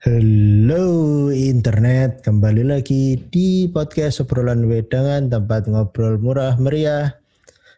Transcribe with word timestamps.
Halo 0.00 1.28
internet, 1.28 2.24
kembali 2.24 2.72
lagi 2.72 3.20
di 3.28 3.68
podcast 3.68 4.24
obrolan 4.24 4.64
wedangan 4.64 5.28
tempat 5.28 5.68
ngobrol 5.68 6.16
murah 6.16 6.56
meriah 6.56 7.20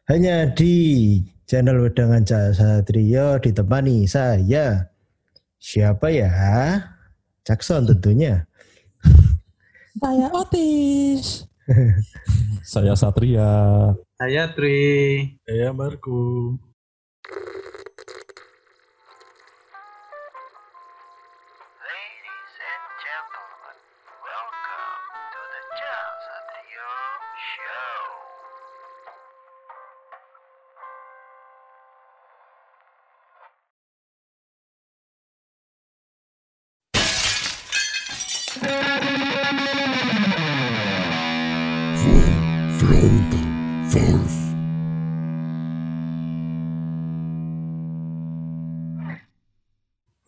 hanya 0.07 0.47
di 0.55 1.19
channel 1.51 1.83
wedangan 1.83 2.23
Cak 2.23 2.55
Satrio 2.55 3.43
ditemani 3.43 4.07
saya 4.07 4.87
siapa 5.59 6.15
ya? 6.15 6.31
Jackson 7.43 7.91
tentunya. 7.91 8.47
Saya 9.99 10.31
Otis. 10.31 11.51
Saya 12.63 12.95
Satria. 12.95 13.51
Saya 14.15 14.47
Tri. 14.55 15.27
Saya 15.43 15.75
Marco. 15.75 16.55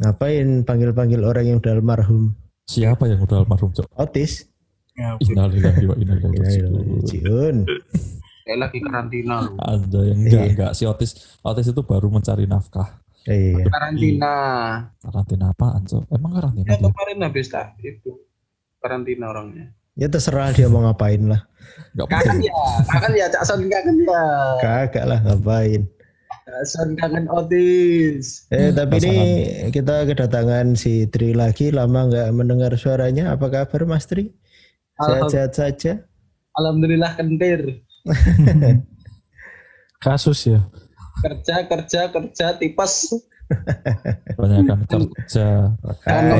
Ngapain 0.04 0.68
panggil-panggil 0.68 1.20
orang 1.24 1.44
yang 1.48 1.56
udah 1.64 1.72
almarhum? 1.72 2.36
Siapa 2.68 3.08
yang 3.08 3.24
udah 3.24 3.40
almarhum, 3.40 3.72
Cok? 3.72 3.88
Otis. 3.96 4.44
Innalillahi 4.94 5.84
wa 5.88 5.96
inna 5.96 6.14
ilaihi 6.20 6.38
raji'un. 6.38 7.02
Ciun. 7.08 7.56
Kayak 8.44 8.58
lagi 8.60 8.78
karantina 8.84 9.34
loh. 9.40 9.56
Ada 9.56 10.00
yang 10.04 10.18
enggak, 10.20 10.44
Iya. 10.44 10.52
enggak. 10.52 10.72
Si 10.76 10.84
Otis, 10.84 11.10
Otis 11.40 11.72
itu 11.72 11.80
baru 11.80 12.12
mencari 12.12 12.44
nafkah. 12.44 13.00
Iya. 13.24 13.64
Karantina. 13.64 14.34
Karantina 15.00 15.44
apaan, 15.56 15.82
Cok? 15.88 16.04
Emang 16.12 16.32
karantina 16.36 16.68
Ya 16.68 16.76
kemarin 16.76 17.18
habis 17.24 17.48
tak 17.48 17.72
itu 17.80 18.12
karantina 18.84 19.32
orangnya. 19.32 19.72
Ya 19.96 20.12
terserah 20.12 20.52
dia 20.52 20.68
mau 20.68 20.84
ngapain 20.84 21.24
lah. 21.24 21.48
Enggak 21.96 22.20
Kangen 22.20 22.44
ya, 22.44 22.52
kangen 22.84 23.12
ya, 23.16 23.26
Cak 23.32 23.44
Son 23.48 23.60
kangen 23.64 23.96
ya. 24.04 24.22
Kagak 24.60 25.04
lah 25.08 25.18
ngapain. 25.24 25.88
Cak 26.44 26.64
Son 26.68 26.92
kangen 27.00 27.24
Otis. 27.32 28.44
Eh 28.52 28.68
tapi 28.68 29.00
ini 29.00 29.16
kita 29.72 30.04
kedatangan 30.04 30.76
si 30.76 31.08
Tri 31.08 31.32
lagi 31.32 31.72
lama 31.72 32.04
nggak 32.04 32.28
mendengar 32.36 32.68
suaranya. 32.76 33.32
Apa 33.32 33.48
kabar 33.48 33.88
Mas 33.88 34.04
Tri? 34.04 34.28
Sehat-sehat 35.00 35.52
saja. 35.56 35.92
Alhamdulillah 36.52 37.16
kentir. 37.16 37.80
Kasus 40.04 40.52
ya. 40.52 40.60
Kerja, 41.24 41.64
kerja, 41.64 42.00
kerja, 42.12 42.46
tipes. 42.60 43.08
Kebanyakan 44.36 44.84
kerja. 44.84 45.72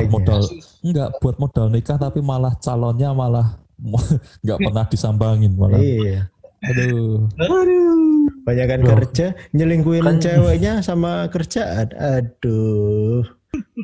Modal. 0.05 0.41
Enggak, 0.85 1.09
buat 1.17 1.35
modal 1.41 1.73
nikah 1.73 1.97
tapi 1.97 2.21
malah 2.21 2.53
calonnya 2.61 3.09
malah 3.09 3.57
enggak 4.45 4.59
pernah 4.61 4.85
disambangin 4.85 5.57
malah. 5.57 5.81
Iya. 5.81 6.29
Aduh. 6.61 7.25
Aduh. 7.41 8.04
Banyakan 8.45 8.79
Loh. 8.85 8.89
kerja, 9.01 9.33
nyelingkuhin 9.51 10.05
Kan- 10.05 10.21
ceweknya 10.21 10.85
sama 10.85 11.25
kerjaan. 11.33 11.89
Aduh. 11.97 13.25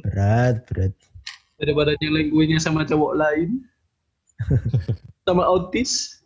Berat, 0.06 0.70
berat. 0.70 0.94
Daripada 1.58 1.98
nyelingkuhinnya 1.98 2.62
sama 2.62 2.86
cowok 2.86 3.14
lain. 3.18 3.66
sama 5.26 5.50
Otis. 5.50 6.22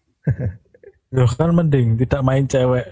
Loh 1.15 1.31
kan 1.31 1.55
mending 1.55 1.95
tidak 1.95 2.21
main 2.27 2.43
cewek. 2.43 2.91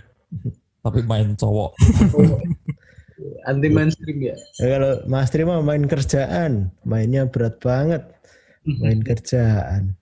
Tapi 0.83 0.99
main 1.03 1.35
cowok. 1.35 1.75
Anti 3.47 3.67
mainstream 3.71 4.19
ya. 4.19 4.35
Ya, 4.59 4.67
kalau 4.79 4.93
Mas 5.07 5.31
Tri 5.31 5.47
mah 5.47 5.63
main 5.63 5.87
kerjaan, 5.87 6.71
mainnya 6.83 7.23
berat 7.27 7.59
banget. 7.63 8.03
Main 8.63 8.99
kerjaan. 9.09 9.95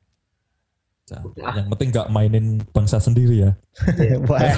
Yang 1.35 1.67
penting 1.69 1.89
enggak 1.91 2.07
mainin 2.07 2.45
bangsa 2.71 2.97
sendiri 2.97 3.43
ya. 3.43 3.51
Eh 4.01 4.55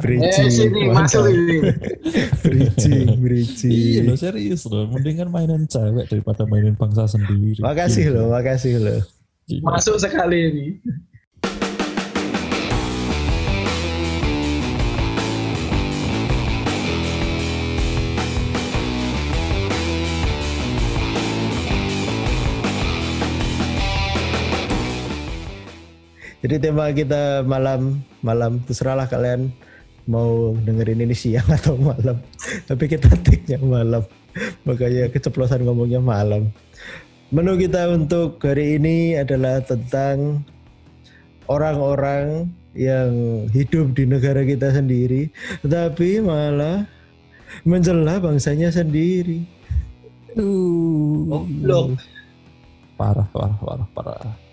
bridging. 0.00 0.50
sini 0.50 0.90
masuk 0.90 1.30
ini. 1.30 1.70
Bridging, 2.44 3.06
Iya 3.08 3.16
bridging. 3.16 4.04
loh 4.04 4.16
serius 4.16 4.62
loh. 4.66 4.86
Mending 4.88 5.22
kan 5.22 5.28
mainin 5.28 5.64
cewek 5.64 6.06
daripada 6.08 6.44
mainin 6.44 6.74
bangsa 6.74 7.06
sendiri. 7.06 7.58
Makasih 7.58 8.10
Gitu. 8.10 8.14
loh, 8.14 8.26
makasih 8.30 8.72
loh. 8.78 9.00
Iya. 9.46 9.60
Masuk 9.62 9.96
sekali 9.96 10.38
ini. 10.50 10.66
Jadi 26.44 26.60
tema 26.60 26.92
kita 26.92 27.40
malam 27.40 28.04
malam 28.20 28.60
terserahlah 28.68 29.08
kalian 29.08 29.48
mau 30.04 30.52
dengerin 30.52 31.08
ini 31.08 31.16
siang 31.16 31.48
atau 31.56 31.80
malam. 31.80 32.20
Tapi 32.68 32.84
kita 32.84 33.08
take-nya 33.24 33.56
malam. 33.64 34.04
Makanya 34.68 35.08
keceplosan 35.08 35.64
ngomongnya 35.64 36.04
malam. 36.04 36.52
Menu 37.32 37.56
kita 37.56 37.88
untuk 37.88 38.36
hari 38.44 38.76
ini 38.76 39.16
adalah 39.16 39.64
tentang 39.64 40.44
orang-orang 41.48 42.52
yang 42.76 43.08
hidup 43.48 43.96
di 43.96 44.04
negara 44.04 44.44
kita 44.44 44.68
sendiri, 44.68 45.32
tapi 45.64 46.20
malah 46.20 46.84
mencela 47.64 48.20
bangsanya 48.20 48.68
sendiri. 48.68 49.48
Goblok. 50.36 51.96
Parah, 53.00 53.26
parah, 53.32 53.56
parah, 53.64 53.88
parah. 53.96 54.43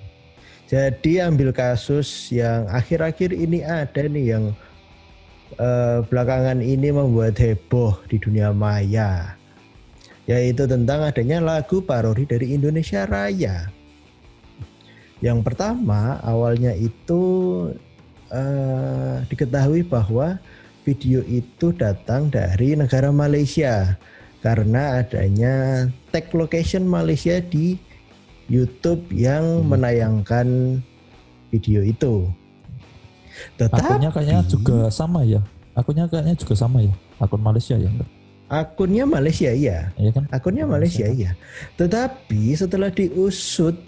Jadi 0.72 1.20
ambil 1.20 1.52
kasus 1.52 2.32
yang 2.32 2.64
akhir-akhir 2.72 3.36
ini 3.36 3.60
ada 3.60 4.08
nih 4.08 4.40
yang 4.40 4.56
eh, 5.60 6.00
belakangan 6.08 6.64
ini 6.64 6.96
membuat 6.96 7.36
heboh 7.36 8.00
di 8.08 8.16
dunia 8.16 8.56
maya. 8.56 9.36
Yaitu 10.32 10.64
tentang 10.64 11.04
adanya 11.04 11.44
lagu 11.44 11.84
parodi 11.84 12.24
dari 12.24 12.56
Indonesia 12.56 13.04
Raya. 13.04 13.68
Yang 15.20 15.44
pertama 15.44 16.24
awalnya 16.24 16.72
itu 16.72 17.22
eh, 18.32 19.28
diketahui 19.28 19.84
bahwa 19.84 20.40
video 20.88 21.20
itu 21.28 21.76
datang 21.76 22.32
dari 22.32 22.80
negara 22.80 23.12
Malaysia 23.12 24.00
karena 24.40 25.04
adanya 25.04 25.86
tag 26.16 26.32
location 26.32 26.88
Malaysia 26.88 27.44
di 27.44 27.91
YouTube 28.52 29.08
yang 29.16 29.64
menayangkan 29.64 30.76
video 31.48 31.80
itu. 31.88 32.28
Tetapi 33.56 33.80
Akunnya 33.80 34.12
kayaknya 34.12 34.44
juga 34.44 34.78
sama 34.92 35.24
ya. 35.24 35.40
Akunnya 35.72 36.06
kayaknya 36.12 36.36
juga 36.36 36.54
sama 36.60 36.84
ya. 36.84 36.92
Akun 37.18 37.40
Malaysia 37.40 37.80
ya. 37.80 37.88
akunnya 38.52 39.08
Malaysia 39.08 39.48
iya, 39.48 39.96
Iya 39.96 40.12
kan? 40.12 40.28
akunnya 40.28 40.68
Malaysia 40.68 41.08
iya. 41.08 41.40
Tetapi 41.80 42.52
setelah 42.52 42.92
diusut, 42.92 43.80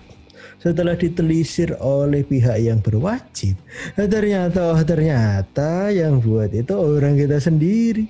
setelah 0.64 0.96
ditelisir 0.96 1.76
oleh 1.84 2.24
pihak 2.24 2.64
yang 2.64 2.80
berwajib, 2.80 3.60
ternyata 4.00 4.72
oh, 4.72 4.80
ternyata 4.80 5.92
yang 5.92 6.24
buat 6.24 6.56
itu 6.56 6.72
orang 6.80 7.20
kita 7.20 7.44
sendiri. 7.44 8.08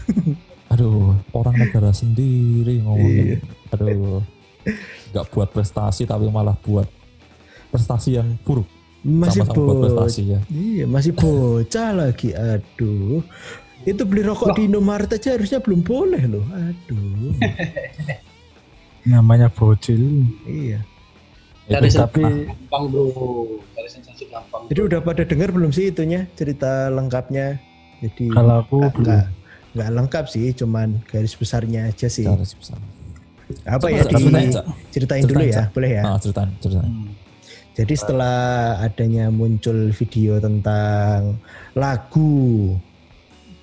Aduh, 0.72 1.12
orang 1.36 1.60
negara 1.60 1.92
sendiri 1.92 2.80
Iya. 2.80 2.84
ngomongin. 2.88 3.38
Aduh. 3.76 4.24
Enggak 5.08 5.26
buat 5.28 5.48
prestasi 5.48 6.02
tapi 6.04 6.26
malah 6.26 6.56
buat 6.56 6.86
prestasi 7.68 8.16
yang 8.16 8.36
buruk. 8.40 8.66
Masih 9.02 9.42
Sama-sama 9.42 9.56
buat 9.56 9.66
bocah. 9.66 9.82
prestasi 9.82 10.22
ya. 10.28 10.40
Iya, 10.48 10.84
masih 10.86 11.12
bocah 11.12 11.88
lagi. 12.00 12.28
Aduh. 12.30 13.20
Itu 13.82 14.02
beli 14.04 14.22
rokok 14.22 14.54
di 14.54 14.62
Indomaret 14.64 15.10
aja 15.10 15.32
harusnya 15.32 15.58
belum 15.58 15.80
boleh 15.80 16.22
loh. 16.24 16.46
Aduh. 16.46 17.34
Namanya 19.04 19.48
bocil. 19.48 20.22
iya. 20.44 20.78
Cari 21.64 21.88
Itu 21.88 21.98
Tapi 21.98 22.22
gampang 22.22 22.84
bro. 22.86 23.06
Cari 23.72 23.88
sensasi 23.88 24.26
gampang. 24.26 24.66
Jadi 24.66 24.80
udah 24.82 25.00
pada 25.00 25.22
dengar 25.22 25.50
belum 25.50 25.70
sih 25.70 25.88
itunya 25.88 26.30
cerita 26.32 26.86
lengkapnya? 26.88 27.58
Jadi 27.98 28.30
kalau 28.30 28.62
aku 28.62 28.76
nggak- 28.78 28.92
belum. 28.92 29.02
nggak 29.04 29.26
nggak 29.72 29.90
lengkap 29.92 30.24
sih, 30.28 30.46
cuman 30.52 30.88
garis 31.04 31.32
besarnya 31.32 31.86
aja 31.86 32.06
sih. 32.06 32.22
garis 32.22 32.52
besar. 32.52 32.78
Apa 33.64 33.86
Coba 33.86 33.96
ya 33.96 34.02
ceritain, 34.08 34.50
diceritain 34.88 35.24
dulu 35.26 35.44
ya, 35.44 35.62
boleh 35.72 35.90
ya? 35.98 36.02
Ah, 36.06 36.18
ceritain, 36.18 36.50
ceritain. 36.58 36.88
Hmm. 36.88 37.10
Jadi 37.72 37.94
setelah 37.96 38.76
adanya 38.84 39.32
muncul 39.32 39.96
video 39.96 40.36
tentang 40.36 41.40
lagu 41.72 42.76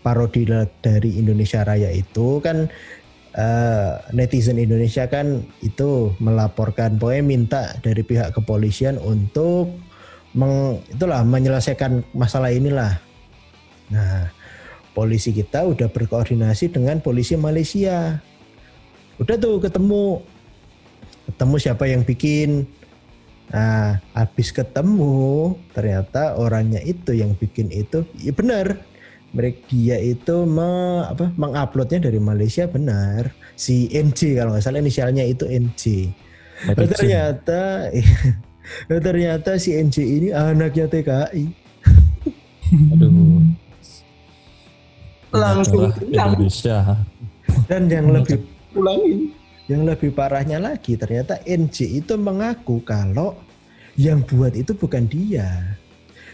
parodi 0.01 0.49
dari 0.81 1.21
Indonesia 1.21 1.61
Raya 1.61 1.93
itu 1.93 2.41
kan 2.41 2.65
eh, 3.37 3.91
netizen 4.17 4.57
Indonesia 4.57 5.05
kan 5.05 5.45
itu 5.61 6.17
melaporkan 6.17 6.97
pokoknya 6.97 7.23
minta 7.23 7.61
dari 7.85 8.01
pihak 8.01 8.33
kepolisian 8.33 8.97
untuk 8.97 9.77
meng, 10.33 10.81
itulah 10.89 11.21
menyelesaikan 11.21 12.01
masalah 12.17 12.49
inilah. 12.49 12.97
Nah, 13.93 14.29
polisi 14.93 15.33
kita 15.33 15.65
udah 15.65 15.89
berkoordinasi 15.89 16.73
dengan 16.73 17.01
polisi 17.01 17.37
Malaysia. 17.37 18.21
Udah 19.19 19.35
tuh 19.35 19.59
ketemu 19.59 20.23
ketemu 21.29 21.55
siapa 21.59 21.83
yang 21.85 22.01
bikin. 22.01 22.65
Nah, 23.49 23.97
habis 24.13 24.53
ketemu 24.53 25.57
ternyata 25.73 26.37
orangnya 26.37 26.79
itu 26.85 27.17
yang 27.17 27.33
bikin 27.33 27.73
itu, 27.73 28.05
ya 28.21 28.29
benar. 28.29 28.85
Mereka 29.29 29.69
dia 29.69 29.97
itu 30.01 30.45
me, 30.45 31.05
apa, 31.05 31.29
menguploadnya 31.37 32.09
dari 32.09 32.17
Malaysia 32.17 32.65
benar. 32.65 33.29
Si 33.53 33.89
NJ 33.93 34.41
kalau 34.41 34.53
nggak 34.53 34.65
salah 34.65 34.81
inisialnya 34.81 35.25
itu 35.25 35.45
NJ. 35.45 36.13
Netizen. 36.59 36.91
ternyata 36.91 37.87
nah, 38.91 38.99
ternyata 39.07 39.51
si 39.55 39.71
NJ 39.77 39.97
ini 40.01 40.27
anaknya 40.33 40.85
TKI. 40.89 41.45
Aduh. 42.97 43.41
Langsung. 45.29 45.93
Indonesia. 46.09 47.05
Dan 47.69 47.85
yang 47.89 48.13
lebih 48.13 48.58
Ulangin. 48.77 49.33
yang 49.69 49.85
lebih 49.85 50.09
parahnya 50.17 50.57
lagi 50.57 50.97
ternyata 50.97 51.37
NJ 51.45 52.01
itu 52.01 52.17
mengaku 52.17 52.81
kalau 52.81 53.37
yang 53.99 54.23
buat 54.25 54.55
itu 54.55 54.71
bukan 54.73 55.05
dia. 55.05 55.77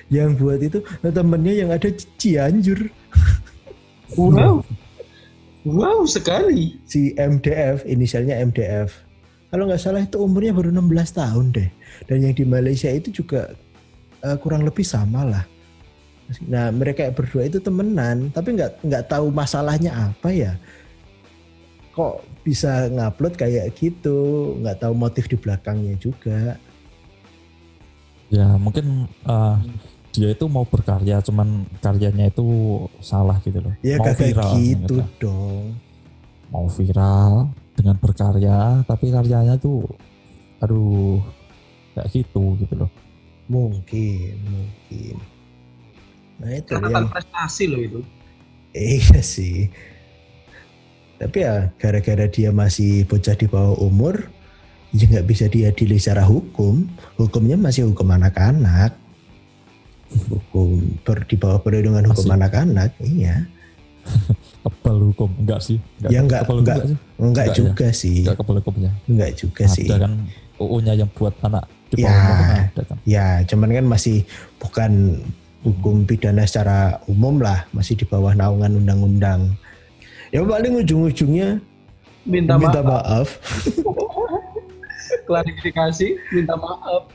Yang 0.07 0.29
buat 0.37 0.59
itu 0.61 0.79
temennya 1.01 1.53
yang 1.65 1.69
ada 1.73 1.89
Cianjur. 2.19 2.79
Wow. 4.13 4.61
Wow 5.65 6.05
sekali. 6.05 6.77
Si 6.85 7.17
MDF, 7.17 7.89
inisialnya 7.89 8.37
MDF. 8.37 8.93
Kalau 9.49 9.65
nggak 9.65 9.81
salah 9.81 10.05
itu 10.05 10.21
umurnya 10.21 10.53
baru 10.53 10.69
16 10.69 11.19
tahun 11.19 11.45
deh. 11.57 11.69
Dan 12.05 12.21
yang 12.21 12.37
di 12.37 12.45
Malaysia 12.45 12.87
itu 12.93 13.09
juga 13.09 13.57
eh, 14.21 14.37
kurang 14.37 14.61
lebih 14.61 14.85
sama 14.85 15.25
lah. 15.25 15.43
Nah 16.45 16.69
mereka 16.69 17.09
berdua 17.09 17.49
itu 17.49 17.57
temenan, 17.57 18.29
tapi 18.29 18.53
nggak 18.57 18.85
nggak 18.85 19.03
tahu 19.09 19.33
masalahnya 19.33 20.13
apa 20.13 20.29
ya. 20.29 20.53
Kok 21.95 22.44
bisa 22.44 22.92
ngupload 22.92 23.39
kayak 23.39 23.71
gitu, 23.80 24.53
nggak 24.59 24.83
tahu 24.83 24.94
motif 24.94 25.31
di 25.31 25.39
belakangnya 25.39 25.95
juga. 25.95 26.59
Ya 28.27 28.59
mungkin 28.59 29.07
eh, 29.07 29.56
dia 30.12 30.30
itu 30.31 30.45
mau 30.51 30.68
berkarya, 30.68 31.24
cuman 31.24 31.68
karyanya 31.80 32.31
itu 32.31 32.45
salah 33.00 33.39
gitu 33.44 33.63
loh. 33.63 33.74
Ya 33.80 33.95
mau 34.00 34.12
kagak 34.12 34.31
viral, 34.31 34.51
gitu 34.59 34.95
ternyata. 35.00 35.19
dong. 35.24 35.63
Mau 36.51 36.68
viral 36.71 37.31
dengan 37.75 37.95
berkarya, 38.00 38.59
tapi 38.88 39.12
karyanya 39.12 39.56
tuh, 39.59 39.83
aduh, 40.63 41.19
kayak 41.95 42.07
gitu 42.12 42.56
gitu 42.59 42.74
loh. 42.75 42.92
Mungkin, 43.47 44.36
mungkin. 44.47 45.15
Nah 46.39 46.51
itu 46.59 46.71
Karena 46.75 47.03
yang 47.03 47.07
prestasi 47.12 47.63
loh 47.71 47.80
itu. 47.80 48.00
iya 48.75 49.19
sih. 49.24 49.71
Tapi 51.15 51.38
ya 51.39 51.71
gara-gara 51.75 52.25
dia 52.25 52.51
masih 52.51 53.03
bocah 53.03 53.33
di 53.33 53.45
bawah 53.45 53.79
umur, 53.79 54.27
ya 54.91 55.06
nggak 55.06 55.25
bisa 55.25 55.45
diadili 55.47 55.95
secara 55.95 56.21
hukum. 56.21 56.83
Hukumnya 57.15 57.56
masih 57.56 57.88
hukum 57.88 58.09
anak-anak. 58.09 58.91
Hukum 60.29 60.79
ber, 61.01 61.23
di 61.23 61.35
bawah 61.35 61.59
perlindungan 61.59 62.07
hukum 62.07 62.29
anak-anak, 62.29 62.94
iya. 63.00 63.47
Kebal 64.63 64.97
hukum, 65.12 65.29
enggak 65.35 65.59
sih? 65.59 65.77
Ya, 66.03 66.21
enggak- 66.21 66.45
hukum 66.45 66.62
enggak. 66.62 66.77
sih? 66.77 66.83
Enggak 66.85 67.18
Enggak 67.18 67.45
ya? 67.45 67.53
juga 67.53 67.88
sih, 67.91 68.18
Enggak 68.21 68.38
kebal 68.38 68.56
hukumnya. 68.61 68.91
enggak 69.06 69.31
juga 69.35 69.63
sih. 69.68 69.85
Ada 69.85 69.97
kan 70.00 70.13
UU-nya 70.56 70.94
yang 70.95 71.09
buat 71.11 71.35
anak 71.41 71.65
di 71.89 72.01
Ya. 72.01 72.07
bawah 72.07 72.21
umur 72.21 72.35
kan 72.38 72.59
ada 72.65 72.83
kan. 72.85 72.97
Ya, 73.03 73.27
cuman 73.44 73.69
kan 73.71 73.85
masih 73.85 74.18
bukan 74.56 74.91
hukum 75.61 76.06
pidana 76.06 76.44
secara 76.44 76.79
umum 77.06 77.39
lah, 77.39 77.65
masih 77.71 77.94
di 77.94 78.06
bawah 78.06 78.31
naungan 78.31 78.77
undang-undang. 78.77 79.57
Ya 80.35 80.43
paling 80.43 80.83
ujung-ujungnya 80.83 81.63
Minta, 82.27 82.59
minta 82.59 82.83
maaf. 82.83 83.23
maaf. 83.23 83.27
Klarifikasi. 85.31 86.07
Minta 86.35 86.59
maaf. 86.59 87.07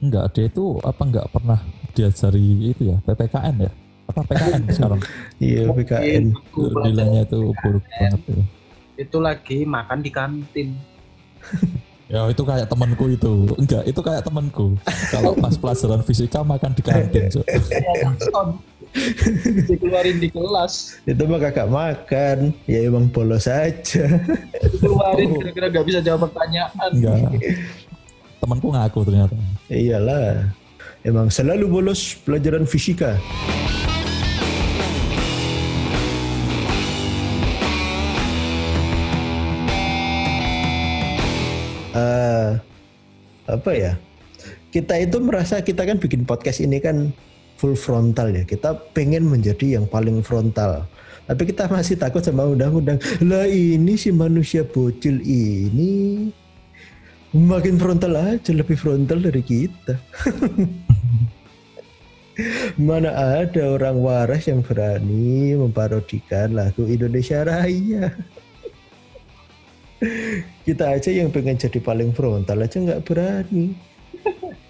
Enggak, 0.00 0.32
dia 0.32 0.48
itu 0.48 0.80
apa 0.80 1.02
enggak 1.04 1.28
pernah 1.28 1.60
diajari 1.92 2.72
itu 2.72 2.88
ya, 2.88 2.96
PPKN 3.04 3.68
ya? 3.68 3.72
Apa 4.08 4.24
PKN 4.24 4.62
sekarang? 4.72 5.00
Iya, 5.44 5.76
PKN. 5.76 6.24
Nilainya 6.56 7.28
itu 7.28 7.52
buruk 7.60 7.84
banget 8.00 8.20
ya. 8.24 8.44
Itu 8.96 9.20
lagi 9.20 9.68
makan 9.68 10.00
di 10.00 10.08
kantin. 10.08 10.68
Ya 12.12 12.28
itu 12.28 12.44
kayak 12.44 12.68
temanku 12.68 13.08
itu. 13.08 13.48
Enggak, 13.56 13.88
itu 13.88 14.00
kayak 14.04 14.20
temanku. 14.20 14.76
Kalau 14.84 15.32
pas 15.32 15.56
pelajaran 15.56 16.04
fisika 16.04 16.44
makan 16.44 16.76
di 16.76 16.84
kantin. 16.84 17.24
Dikeluarin 19.68 20.20
di 20.20 20.28
kelas. 20.28 21.00
Itu 21.08 21.24
mah 21.24 21.40
kakak 21.40 21.68
makan, 21.72 22.52
ya 22.68 22.84
emang 22.84 23.08
bolos 23.08 23.48
aja. 23.48 24.04
Dikeluarin 24.68 25.32
kira-kira 25.40 25.66
gak 25.72 25.86
bisa 25.88 26.00
jawab 26.04 26.28
pertanyaan. 26.28 26.90
Enggak. 26.92 27.32
Temanku 28.42 28.68
ngaku 28.74 29.00
ternyata. 29.08 29.34
Iyalah, 29.72 30.52
emang 31.06 31.32
selalu 31.32 31.64
bolos 31.70 32.20
pelajaran 32.20 32.68
fisika. 32.68 33.16
Eh, 41.92 42.50
apa 43.48 43.70
ya? 43.72 43.92
Kita 44.72 44.96
itu 44.96 45.20
merasa 45.20 45.60
kita 45.60 45.84
kan 45.84 46.00
bikin 46.00 46.24
podcast 46.24 46.64
ini 46.64 46.80
kan 46.80 47.12
full 47.62 47.78
frontal 47.78 48.34
ya. 48.34 48.42
Kita 48.42 48.74
pengen 48.90 49.30
menjadi 49.30 49.78
yang 49.78 49.86
paling 49.86 50.18
frontal. 50.26 50.82
Tapi 51.30 51.54
kita 51.54 51.70
masih 51.70 51.94
takut 51.94 52.18
sama 52.18 52.42
undang-undang. 52.50 52.98
Lah 53.22 53.46
ini 53.46 53.94
si 53.94 54.10
manusia 54.10 54.66
bocil 54.66 55.22
ini 55.22 56.26
makin 57.30 57.78
frontal 57.78 58.18
aja, 58.18 58.50
lebih 58.50 58.74
frontal 58.74 59.22
dari 59.22 59.46
kita. 59.46 59.94
Mana 62.80 63.12
ada 63.44 63.76
orang 63.76 64.02
waras 64.02 64.48
yang 64.50 64.64
berani 64.66 65.54
memparodikan 65.54 66.58
lagu 66.58 66.88
Indonesia 66.90 67.46
Raya. 67.46 68.10
Kita 70.66 70.96
aja 70.96 71.10
yang 71.12 71.30
pengen 71.30 71.60
jadi 71.60 71.78
paling 71.78 72.10
frontal 72.16 72.64
aja 72.64 72.76
nggak 72.80 73.04
berani. 73.06 73.76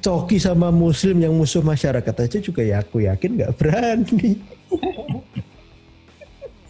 Coki 0.00 0.36
sama 0.40 0.68
Muslim 0.70 1.20
yang 1.20 1.34
musuh 1.34 1.60
masyarakat 1.60 2.14
aja 2.14 2.38
juga 2.40 2.62
ya 2.64 2.80
aku 2.80 3.04
yakin 3.04 3.30
nggak 3.40 3.52
berani. 3.58 4.40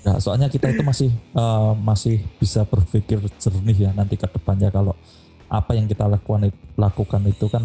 Nah, 0.04 0.20
soalnya 0.20 0.52
kita 0.52 0.68
itu 0.68 0.84
masih 0.84 1.10
eh, 1.12 1.72
masih 1.80 2.20
bisa 2.36 2.60
berpikir 2.68 3.24
jernih 3.40 3.88
ya 3.88 3.90
nanti 3.96 4.20
ke 4.20 4.28
depannya 4.28 4.68
kalau 4.68 4.92
apa 5.48 5.72
yang 5.76 5.88
kita 5.88 6.04
lakukan 6.04 6.52
lakukan 6.76 7.22
itu 7.24 7.46
kan 7.48 7.64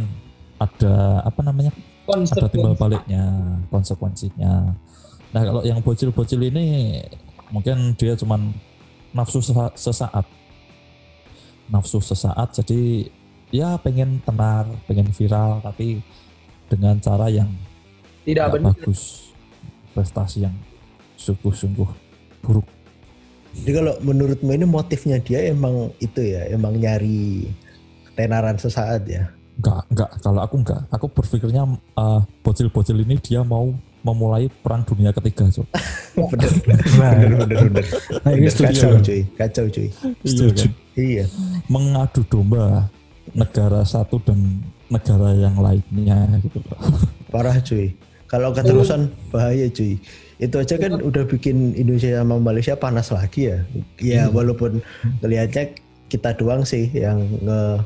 ada 0.60 1.24
apa 1.24 1.41
namanya 1.44 1.72
ada 2.08 2.48
timbal 2.48 2.75
baliknya 2.75 3.24
konsekuensinya. 3.72 4.75
Nah 5.29 5.41
kalau 5.46 5.62
yang 5.62 5.79
bocil-bocil 5.84 6.41
ini 6.41 7.00
mungkin 7.53 7.94
dia 7.96 8.15
cuman 8.15 8.56
nafsu 9.13 9.44
sesa- 9.44 9.75
sesaat. 9.75 10.25
Nafsu 11.70 12.01
sesaat 12.01 12.56
jadi 12.63 13.12
ya 13.50 13.77
pengen 13.82 14.22
tenar 14.22 14.70
pengen 14.86 15.10
viral 15.10 15.62
tapi 15.62 16.01
dengan 16.70 16.98
cara 17.01 17.27
yang 17.27 17.50
Tidak 18.24 18.46
benar. 18.53 18.74
bagus 18.77 19.34
prestasi 19.91 20.46
yang 20.46 20.53
sungguh-sungguh 21.18 21.89
buruk 22.39 22.68
Jadi 23.50 23.72
kalau 23.74 23.94
menurutmu 24.06 24.53
ini 24.53 24.62
motifnya 24.63 25.18
dia 25.18 25.50
emang 25.50 25.89
itu 25.98 26.22
ya, 26.22 26.46
emang 26.53 26.77
nyari 26.77 27.50
tenaran 28.13 28.56
sesaat 28.56 29.10
ya. 29.10 29.25
Enggak, 29.58 29.82
enggak. 29.89 30.10
Kalau 30.22 30.39
aku 30.46 30.56
enggak. 30.62 30.82
Aku 30.94 31.10
berpikirnya 31.10 31.65
eh, 31.98 32.22
bocil-bocil 32.46 33.01
ini 33.01 33.18
dia 33.18 33.41
mau 33.41 33.74
memulai 34.06 34.53
perang 34.62 34.86
dunia 34.86 35.10
ketiga, 35.12 35.50
Cok. 35.50 35.65
bener, 36.32 36.51
bener, 36.62 37.29
bener, 37.41 37.58
bener. 37.74 37.86
Nah, 38.22 38.32
ini 38.32 38.48
Bener, 38.48 38.53
setuju. 38.53 38.70
kacau 38.70 38.91
cuy, 39.01 39.22
kacau 39.34 39.65
cuy. 39.68 39.88
Iya 40.24 40.48
kan? 40.53 40.70
Iya. 40.94 41.25
Mengadu 41.68 42.22
domba 42.29 42.86
negara 43.33 43.86
satu 43.86 44.21
dan 44.24 44.63
negara 44.89 45.38
yang 45.38 45.55
lainnya 45.62 46.39
gitu 46.41 46.59
loh. 46.65 46.79
Parah 47.29 47.57
cuy. 47.62 47.93
Kalau 48.29 48.53
keterusan 48.53 49.09
bahaya 49.33 49.69
cuy. 49.69 49.98
Itu 50.39 50.55
aja 50.62 50.79
kan 50.79 51.01
udah 51.01 51.27
bikin 51.27 51.75
Indonesia 51.75 52.21
sama 52.21 52.39
Malaysia 52.39 52.74
panas 52.77 53.12
lagi 53.12 53.51
ya. 53.51 53.57
Ya 54.00 54.24
walaupun 54.29 54.81
kelihatannya 55.21 55.77
kita 56.09 56.33
doang 56.38 56.65
sih 56.65 56.89
yang 56.89 57.21
nge 57.45 57.86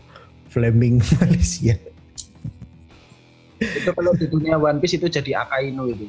flaming 0.54 1.02
Malaysia. 1.20 1.76
itu 3.64 3.96
kalau 3.96 4.12
di 4.20 4.28
dunia 4.28 4.60
One 4.60 4.84
Piece 4.84 5.00
itu 5.00 5.08
jadi 5.08 5.40
Akainu 5.40 5.88
itu. 5.88 6.04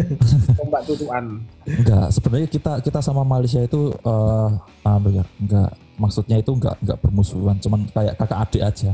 Tombak 0.60 0.84
tutuan. 0.84 1.40
Enggak, 1.64 2.12
sebenarnya 2.12 2.48
kita 2.52 2.72
kita 2.84 3.00
sama 3.00 3.24
Malaysia 3.24 3.64
itu 3.64 3.88
eh 4.04 4.48
ya, 4.84 5.24
enggak 5.40 5.70
maksudnya 6.00 6.40
itu 6.40 6.56
enggak 6.56 6.80
enggak 6.80 6.98
bermusuhan, 7.04 7.56
cuman 7.60 7.84
kayak 7.92 8.16
kakak 8.16 8.40
adik 8.48 8.62
aja. 8.64 8.90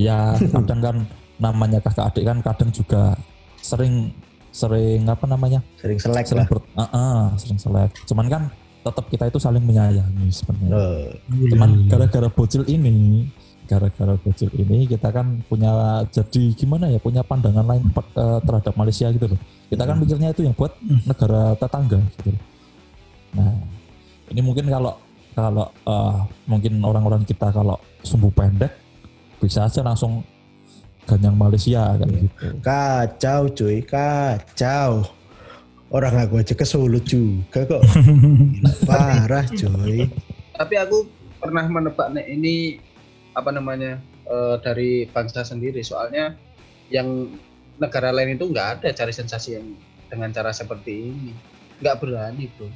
Ya 0.00 0.32
kadang 0.56 0.80
kan 0.80 0.96
namanya 1.36 1.78
kakak 1.84 2.08
adik 2.08 2.24
kan 2.24 2.38
kadang 2.40 2.72
juga 2.72 3.12
sering 3.60 4.08
sering 4.52 5.04
apa 5.08 5.24
namanya? 5.28 5.60
Sering 5.76 6.00
selek 6.00 6.24
sering 6.24 6.44
lah. 6.44 6.48
ber, 6.48 6.58
Ah, 6.76 6.84
ah, 6.92 7.20
sering 7.36 7.60
selek. 7.60 7.92
Cuman 8.08 8.26
kan 8.32 8.42
tetap 8.82 9.04
kita 9.08 9.24
itu 9.30 9.38
saling 9.38 9.64
menyayangi 9.64 10.28
sebenarnya. 10.32 10.72
Eh, 10.74 11.06
Cuman 11.54 11.86
gara-gara 11.86 12.28
bocil 12.28 12.66
ini, 12.66 13.28
gara-gara 13.70 14.18
bocil 14.18 14.50
ini 14.58 14.90
kita 14.90 15.08
kan 15.14 15.40
punya 15.46 16.02
jadi 16.10 16.42
gimana 16.52 16.90
ya 16.90 16.98
punya 16.98 17.22
pandangan 17.22 17.64
lain 17.64 17.84
eh, 17.94 18.38
terhadap 18.42 18.74
Malaysia 18.74 19.06
gitu 19.12 19.26
loh. 19.30 19.40
Kita 19.70 19.82
kan 19.88 19.96
mikirnya 19.96 20.34
itu 20.34 20.44
yang 20.44 20.52
buat 20.56 20.72
negara 21.08 21.56
tetangga 21.56 22.00
gitu 22.20 22.34
loh. 22.36 22.42
Nah, 23.32 23.54
ini 24.28 24.40
mungkin 24.44 24.68
kalau 24.68 24.92
kalau 25.32 25.68
eh, 25.68 26.18
mungkin 26.46 26.78
orang-orang 26.84 27.24
kita 27.24 27.48
kalau 27.52 27.80
sumbu 28.04 28.28
pendek 28.32 28.72
bisa 29.40 29.66
aja 29.66 29.82
langsung 29.82 30.22
ganyang 31.06 31.34
Malaysia 31.34 31.98
kan 31.98 32.08
gitu. 32.08 32.28
Kacau 32.62 33.40
cuy, 33.50 33.82
kacau. 33.82 35.02
Orang 35.92 36.14
aku 36.16 36.40
aja 36.40 36.54
kesulut 36.56 37.04
juga 37.04 37.68
kok. 37.68 37.82
Parah 38.88 39.44
cuy. 39.50 40.08
Tapi 40.56 40.74
aku 40.78 41.04
pernah 41.42 41.66
menebak 41.66 42.14
nih 42.16 42.24
ini 42.32 42.54
apa 43.34 43.50
namanya 43.50 43.98
eh, 44.28 44.56
dari 44.62 45.04
bangsa 45.10 45.42
sendiri. 45.42 45.82
Soalnya 45.82 46.38
yang 46.88 47.28
negara 47.80 48.14
lain 48.14 48.38
itu 48.38 48.46
nggak 48.48 48.80
ada 48.80 48.88
cari 48.94 49.12
sensasi 49.12 49.58
yang 49.58 49.66
dengan 50.06 50.30
cara 50.30 50.54
seperti 50.54 51.12
ini. 51.12 51.32
Nggak 51.82 51.98
berani 52.04 52.46
bro. 52.56 52.68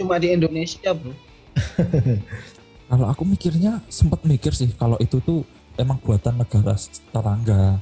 Cuma 0.00 0.18
di 0.18 0.32
Indonesia 0.32 0.94
bro. 0.96 1.12
Kalau 2.90 3.06
aku 3.08 3.22
mikirnya 3.24 3.80
sempat 3.88 4.20
mikir 4.28 4.52
sih 4.52 4.68
kalau 4.76 4.94
itu 5.00 5.16
tuh 5.24 5.40
emang 5.80 5.96
buatan 6.04 6.36
negara 6.36 6.76
tetangga. 6.76 7.80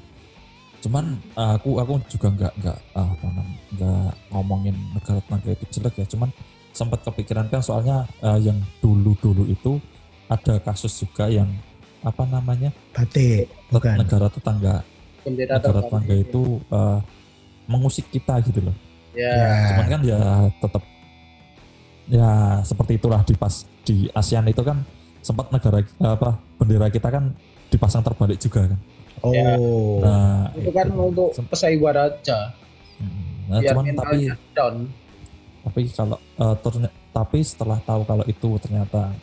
Cuman 0.78 1.18
uh, 1.34 1.58
aku 1.58 1.78
aku 1.82 1.98
juga 2.06 2.28
nggak 2.32 2.52
nggak 2.62 2.78
apa 2.94 3.26
namanya 3.28 3.58
nggak 3.74 4.12
ngomongin 4.30 4.76
negara 4.94 5.18
tetangga 5.20 5.50
itu 5.52 5.64
jelek 5.74 5.94
ya. 6.00 6.06
Cuman 6.06 6.30
sempat 6.72 7.04
kepikiran 7.04 7.46
kan 7.50 7.60
soalnya 7.60 8.06
uh, 8.24 8.38
yang 8.40 8.56
dulu 8.80 9.12
dulu 9.20 9.44
itu 9.50 9.76
ada 10.30 10.56
kasus 10.62 11.02
juga 11.02 11.28
yang 11.28 11.50
apa 12.02 12.24
namanya 12.26 12.72
Batik, 12.96 13.46
bukan. 13.70 13.94
negara 13.94 14.26
tetangga 14.26 14.82
Bendera 15.22 15.60
negara 15.60 15.80
tetangga. 15.84 16.08
tetangga 16.08 16.14
itu 16.18 16.42
uh, 16.72 16.98
mengusik 17.68 18.06
kita 18.10 18.40
gitu 18.42 18.64
loh. 18.64 18.76
Ya. 19.12 19.76
Cuman 19.76 19.86
kan 19.92 20.00
ya 20.02 20.20
tetap 20.58 20.82
ya 22.10 22.58
seperti 22.62 22.98
itulah 22.98 23.22
di 23.22 23.34
pas 23.34 23.62
di 23.82 24.06
ASEAN 24.10 24.50
itu 24.50 24.62
kan 24.62 24.82
sempat 25.22 25.50
negara 25.54 25.78
apa 26.02 26.34
bendera 26.58 26.90
kita 26.90 27.08
kan 27.08 27.30
dipasang 27.70 28.02
terbalik 28.02 28.38
juga 28.38 28.66
kan. 28.66 28.80
Oh. 29.22 30.02
Nah, 30.02 30.50
Itu 30.58 30.70
kan 30.74 30.90
untuk 30.90 31.30
pesaing 31.46 31.78
aja. 31.78 32.50
Nah, 33.46 33.58
biar 33.62 33.74
cuman 33.74 33.84
tapi 33.94 34.18
down. 34.54 34.74
tapi 35.62 35.80
kalau 35.94 36.18
eh, 36.18 36.56
terny- 36.58 36.96
tapi 37.14 37.38
setelah 37.42 37.78
tahu 37.86 38.02
kalau 38.02 38.24
itu 38.26 38.48
ternyata 38.58 39.14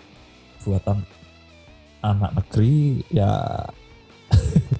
buatan 0.63 1.03
anak 1.99 2.31
negeri 2.35 3.03
ya 3.11 3.31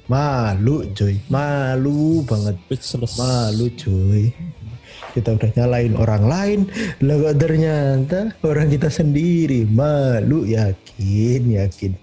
Malu 0.10 0.90
cuy, 0.98 1.22
malu 1.30 2.26
banget. 2.26 2.58
speechless. 2.66 3.14
Malu 3.18 3.66
cuy. 3.78 4.34
Kita 5.10 5.34
udah 5.34 5.50
nyalain 5.58 5.94
orang 5.98 6.24
lain, 6.30 6.60
lah 7.02 7.16
kok 7.18 7.36
ternyata 7.42 8.20
orang 8.46 8.68
kita 8.70 8.90
sendiri 8.94 9.66
malu 9.66 10.46
yakin 10.46 11.42
yakin. 11.58 11.94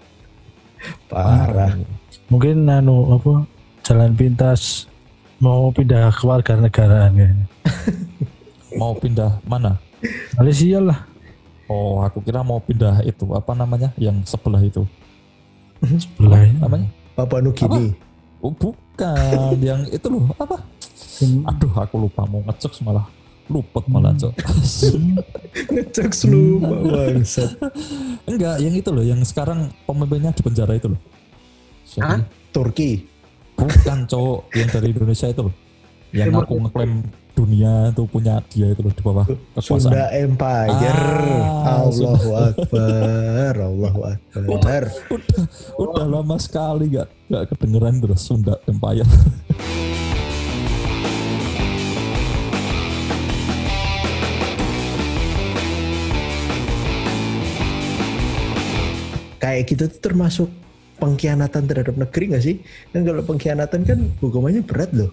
Parah. 1.07 1.73
Mungkin 2.27 2.67
anu 2.67 3.15
apa 3.15 3.47
jalan 3.87 4.11
pintas 4.11 4.91
mau 5.39 5.71
pindah 5.71 6.11
ke 6.11 6.23
warga 6.27 6.59
negaraan 6.59 7.11
kayaknya. 7.15 7.45
Mau 8.77 8.93
pindah 8.93 9.41
mana? 9.47 9.79
Malaysia 10.37 10.77
lah. 10.77 10.99
Oh, 11.65 11.99
aku 12.05 12.21
kira 12.21 12.45
mau 12.45 12.61
pindah 12.61 13.01
itu 13.03 13.25
apa 13.33 13.57
namanya? 13.57 13.89
Yang 13.97 14.29
sebelah 14.29 14.61
itu. 14.61 14.85
Sebelah 15.81 16.45
ya. 16.45 16.53
Namanya? 16.61 16.87
Papua 17.17 17.41
Nugini. 17.41 17.97
Oh, 18.37 18.53
bukan. 18.53 19.57
yang 19.57 19.81
itu 19.89 20.07
loh, 20.07 20.29
apa? 20.37 20.61
Aduh, 21.23 21.73
aku 21.77 21.95
lupa 21.97 22.23
mau 22.29 22.41
ngecek 22.45 22.81
malah 22.85 23.07
luput 23.47 23.85
malah, 23.87 24.11
Cok. 24.15 24.33
Ngecek 25.73 26.11
lu 26.27 26.59
bangsat. 26.61 27.51
Enggak, 28.27 28.59
yang 28.59 28.75
itu 28.75 28.89
loh, 28.91 29.03
yang 29.03 29.23
sekarang 29.23 29.71
pemimpinnya 29.87 30.35
di 30.35 30.43
penjara 30.43 30.75
itu 30.75 30.91
loh. 30.91 30.99
Siapa? 31.87 32.19
Hah? 32.19 32.21
Turki. 32.51 33.07
Bukan 33.57 34.05
cowok 34.05 34.53
yang 34.53 34.69
dari 34.69 34.87
Indonesia 34.93 35.27
itu 35.31 35.41
loh. 35.47 35.55
Yang 36.13 36.33
aku 36.39 36.53
ngeklaim 36.67 36.93
dunia 37.37 37.93
itu 37.93 38.03
punya 38.09 38.41
dia 38.49 38.67
itu 38.73 38.81
loh 38.81 38.93
di 38.93 39.03
bawah 39.03 39.25
kekuasaan. 39.27 39.93
Sunda 39.93 40.05
Empire. 40.09 41.01
Ah, 41.63 41.85
Allahu 41.85 42.29
Akbar. 42.33 43.53
Allahu 43.61 44.01
Akbar. 44.05 44.83
Udah, 45.13 45.43
udah 45.77 46.05
lama 46.05 46.35
sekali 46.41 46.97
gak, 46.97 47.07
gak 47.29 47.43
kedengeran 47.53 48.01
terus 48.01 48.21
Sunda 48.25 48.57
Empire. 48.65 49.05
Kayak 59.37 59.61
gitu 59.69 59.83
tuh 59.87 59.99
termasuk 60.01 60.49
pengkhianatan 60.97 61.63
terhadap 61.65 61.95
negeri 61.95 62.23
gak 62.33 62.43
sih? 62.43 62.55
Kan 62.89 63.05
kalau 63.05 63.21
pengkhianatan 63.21 63.81
kan 63.85 63.99
hukumannya 64.17 64.65
berat 64.65 64.89
loh. 64.93 65.11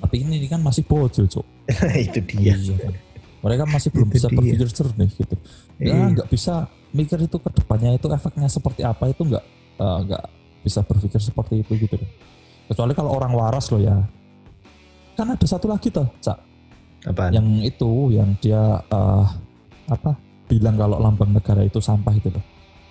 Tapi 0.00 0.24
ini 0.24 0.48
kan 0.48 0.58
masih 0.58 0.82
bocil, 0.82 1.28
Cok. 1.28 1.46
Nah 1.84 1.96
itu 2.08 2.18
dia. 2.24 2.56
Iya 2.56 2.74
kan. 2.78 2.94
Mereka 3.40 3.64
masih 3.64 3.88
belum 3.92 4.08
Itu 4.08 4.14
bisa 4.16 4.26
dia. 4.28 4.36
berpikir 4.36 4.68
jernih 4.68 5.10
gitu. 5.12 5.36
Ya 5.76 5.92
Iya. 5.92 6.04
nggak 6.12 6.28
bisa 6.28 6.54
mikir 6.90 7.18
itu 7.20 7.36
ke 7.36 7.48
depannya 7.54 7.94
itu 7.94 8.06
efeknya 8.10 8.48
seperti 8.50 8.82
apa 8.82 9.08
itu 9.08 9.22
nggak 9.22 9.44
eh, 9.78 9.98
nggak 10.04 10.24
bisa 10.60 10.80
berpikir 10.82 11.20
seperti 11.20 11.54
itu 11.60 11.72
gitu. 11.78 11.96
Kecuali 12.66 12.92
kalau 12.92 13.12
orang 13.12 13.32
waras 13.32 13.68
loh 13.68 13.80
ya. 13.80 13.96
Kan 15.16 15.32
ada 15.32 15.46
satu 15.46 15.68
lagi 15.68 15.88
tuh, 15.88 16.08
Cak. 16.20 16.38
Apaan? 17.06 17.32
Yang 17.32 17.46
itu 17.70 17.90
yang 18.12 18.28
dia 18.40 18.60
eh, 18.82 19.24
apa 19.88 20.16
bilang 20.46 20.76
kalau 20.76 20.96
lambang 20.98 21.32
negara 21.32 21.60
itu 21.60 21.76
sampah 21.78 22.12
itu 22.12 22.28
loh. 22.28 22.44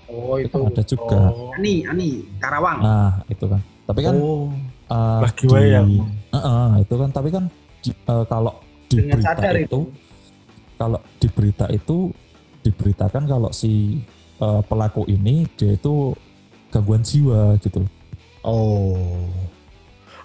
Oh 0.09 0.35
Itu 0.35 0.49
itu. 0.49 0.57
kan 0.57 0.71
ada 0.73 0.83
juga. 0.83 1.19
Oh. 1.29 1.53
Ani, 1.53 1.73
Ani, 1.85 2.09
Karawang. 2.37 2.79
Nah, 2.81 3.13
itu 3.29 3.45
kan. 3.45 3.61
Tapi 3.85 3.99
kan 4.01 4.15
Oh, 4.17 4.49
eh, 4.89 5.19
Bagi 5.21 5.45
wayang. 5.47 5.89
Eh, 6.29 6.37
eh, 6.37 6.69
itu 6.81 6.93
kan 6.93 7.09
tapi 7.09 7.29
kan 7.29 7.43
di- 7.79 7.93
eh, 7.95 8.23
kalau 8.25 8.53
di 8.85 8.97
Dengan 8.97 9.17
berita 9.17 9.31
sadar 9.33 9.53
itu, 9.55 9.61
itu. 9.61 9.79
kalau 10.75 10.99
di 11.15 11.27
berita 11.29 11.65
itu 11.69 11.97
diberitakan 12.59 13.23
kalau 13.25 13.49
si 13.49 14.01
eh, 14.39 14.61
pelaku 14.65 15.03
ini 15.05 15.45
dia 15.53 15.73
itu 15.73 16.13
gangguan 16.69 17.01
jiwa 17.01 17.57
gitu. 17.59 17.85
oh. 18.41 19.25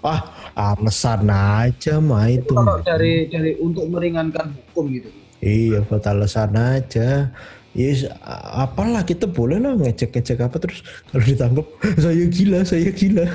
Ah, 0.05 0.21
alasan 0.53 1.25
aja 1.33 1.97
mah 1.97 2.29
itu. 2.29 2.53
Kalau 2.53 2.77
dari 2.85 3.25
dari 3.25 3.57
untuk 3.57 3.89
meringankan 3.89 4.53
hukum 4.53 4.93
gitu. 4.93 5.09
Iya, 5.41 5.81
buat 5.81 6.05
alasan 6.05 6.53
aja. 6.53 7.33
Yes, 7.75 8.07
a- 8.23 8.63
apalah 8.63 9.03
kita 9.03 9.27
boleh 9.27 9.59
lah 9.59 9.75
ngecek-ngecek 9.75 10.39
apa 10.41 10.63
terus 10.63 10.81
kalau 11.11 11.23
ditangkap 11.23 11.67
saya 11.99 12.25
gila, 12.31 12.63
saya 12.63 12.87
gila. 12.89 13.27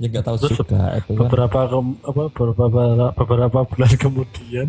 Ya 0.00 0.06
nggak 0.08 0.24
tahu 0.24 0.36
Terus 0.42 0.58
juga 0.58 0.96
itu 0.96 1.12
kan. 1.12 1.28
Beberapa 1.28 1.60
kem- 1.68 2.00
apa 2.02 2.22
beberapa 2.32 2.82
beberapa 3.14 3.58
bulan 3.62 3.92
kemudian 3.94 4.68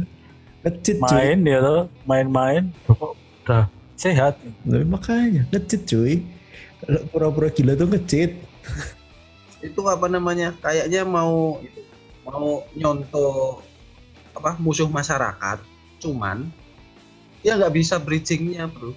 Ngecit 0.62 0.98
cuy. 1.02 1.18
main 1.18 1.40
ya 1.42 1.60
toh, 1.60 1.82
main-main 2.06 2.64
kok 2.86 3.18
udah 3.42 3.66
sehat. 3.98 4.38
Nah, 4.62 4.86
makanya 4.86 5.48
ngecit 5.50 5.82
cuy. 5.88 6.22
Kalau 6.78 7.02
pura-pura 7.10 7.50
gila 7.50 7.74
tuh 7.74 7.90
ngecit. 7.90 8.38
Itu 9.62 9.82
apa 9.88 10.06
namanya? 10.06 10.54
Kayaknya 10.60 11.02
mau 11.02 11.58
mau 12.22 12.62
nyontoh 12.76 13.66
apa 14.34 14.60
musuh 14.62 14.86
masyarakat. 14.86 15.58
Cuman 15.98 16.50
ya 17.42 17.58
nggak 17.58 17.74
bisa 17.74 17.98
bridgingnya 17.98 18.70
bro. 18.70 18.94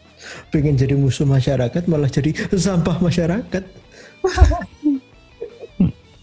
Pengen 0.53 0.77
jadi 0.77 0.95
musuh 0.97 1.29
masyarakat 1.29 1.83
malah 1.89 2.09
jadi 2.09 2.33
sampah 2.55 3.01
masyarakat. 3.01 3.65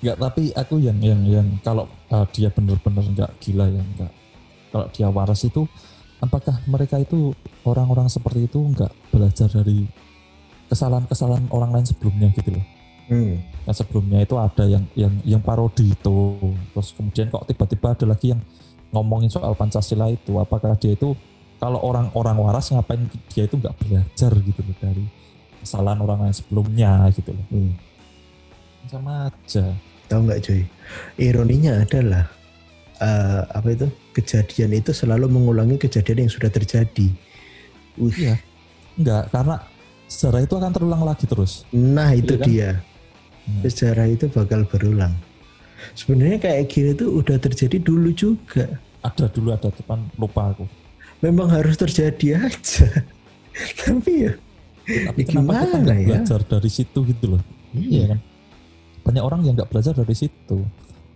Nggak 0.01 0.17
tapi 0.17 0.43
aku 0.57 0.81
yang 0.81 0.97
yang 1.01 1.21
yang 1.25 1.47
kalau 1.61 1.85
eh, 2.09 2.25
dia 2.33 2.49
benar-benar 2.49 3.05
nggak 3.05 3.31
gila 3.41 3.69
ya 3.69 3.83
nggak. 3.97 4.11
Kalau 4.71 4.87
dia 4.89 5.07
waras 5.11 5.41
itu 5.45 5.67
apakah 6.21 6.57
mereka 6.69 7.01
itu 7.01 7.33
orang-orang 7.65 8.07
seperti 8.07 8.45
itu 8.45 8.61
nggak 8.61 8.91
belajar 9.13 9.49
dari 9.49 9.85
kesalahan-kesalahan 10.71 11.51
orang 11.51 11.75
lain 11.75 11.85
sebelumnya 11.85 12.31
gitu 12.37 12.55
loh. 12.55 12.65
Hmm. 13.11 13.43
Kan 13.67 13.75
sebelumnya 13.75 14.23
itu 14.23 14.39
ada 14.39 14.63
yang 14.63 14.85
yang 14.95 15.13
yang 15.27 15.41
parodi 15.43 15.91
itu. 15.91 16.17
Terus 16.71 16.89
kemudian 16.95 17.27
kok 17.27 17.43
tiba-tiba 17.43 17.91
ada 17.91 18.05
lagi 18.07 18.31
yang 18.31 18.41
ngomongin 18.95 19.27
soal 19.27 19.51
Pancasila 19.51 20.07
itu. 20.07 20.39
Apakah 20.39 20.79
dia 20.79 20.95
itu 20.95 21.11
kalau 21.61 21.77
orang-orang 21.85 22.37
waras 22.41 22.73
ngapain 22.73 23.05
dia 23.29 23.45
itu 23.45 23.53
nggak 23.53 23.77
belajar 23.77 24.31
gitu 24.33 24.59
loh 24.65 24.75
dari 24.81 25.05
kesalahan 25.61 26.01
orang 26.01 26.25
lain 26.25 26.33
sebelumnya 26.33 27.05
gitu 27.13 27.37
loh. 27.37 27.45
Hmm. 27.53 27.77
Sama 28.89 29.29
aja. 29.29 29.69
Tahu 30.09 30.19
nggak 30.25 30.41
cuy? 30.41 30.65
Ironinya 31.21 31.85
adalah 31.85 32.25
eh, 32.97 33.41
apa 33.45 33.67
itu 33.69 33.85
kejadian 34.11 34.73
itu 34.73 34.89
selalu 34.89 35.29
mengulangi 35.29 35.77
kejadian 35.77 36.25
yang 36.25 36.33
sudah 36.33 36.49
terjadi. 36.49 37.13
Wih, 38.01 38.15
Iya. 38.17 38.35
Enggak, 38.97 39.29
karena 39.29 39.55
sejarah 40.09 40.41
itu 40.43 40.53
akan 40.57 40.71
terulang 40.73 41.03
lagi 41.05 41.25
terus. 41.29 41.63
Nah 41.71 42.09
itu 42.11 42.35
Iya 42.35 42.41
kan? 42.41 42.47
dia. 42.49 42.69
Hmm. 43.45 43.61
Sejarah 43.69 44.07
itu 44.09 44.25
bakal 44.33 44.65
berulang. 44.65 45.13
Sebenarnya 45.93 46.37
kayak 46.41 46.69
gini 46.73 46.91
tuh 46.97 47.21
udah 47.21 47.37
terjadi 47.37 47.77
dulu 47.77 48.09
juga. 48.13 48.65
Ada 49.01 49.29
dulu 49.29 49.53
ada 49.53 49.69
depan 49.69 50.01
lupa 50.17 50.53
aku. 50.57 50.65
Memang 51.21 51.47
harus 51.49 51.77
terjadi 51.77 52.41
aja. 52.41 52.85
Tapi 53.81 54.11
ya, 54.25 54.31
Tapi 54.81 55.19
Ya 55.21 55.25
kenapa 55.27 55.51
kita 55.53 55.61
gimana 55.61 55.75
nggak 55.79 55.97
ya? 55.97 56.07
belajar 56.07 56.39
dari 56.41 56.69
situ 56.69 56.99
gitu 57.05 57.25
loh? 57.29 57.41
Iya 57.71 58.03
kan? 58.11 58.19
Banyak 59.01 59.23
orang 59.23 59.41
yang 59.43 59.53
nggak 59.53 59.69
belajar 59.69 59.93
dari 59.93 60.13
situ. 60.13 60.57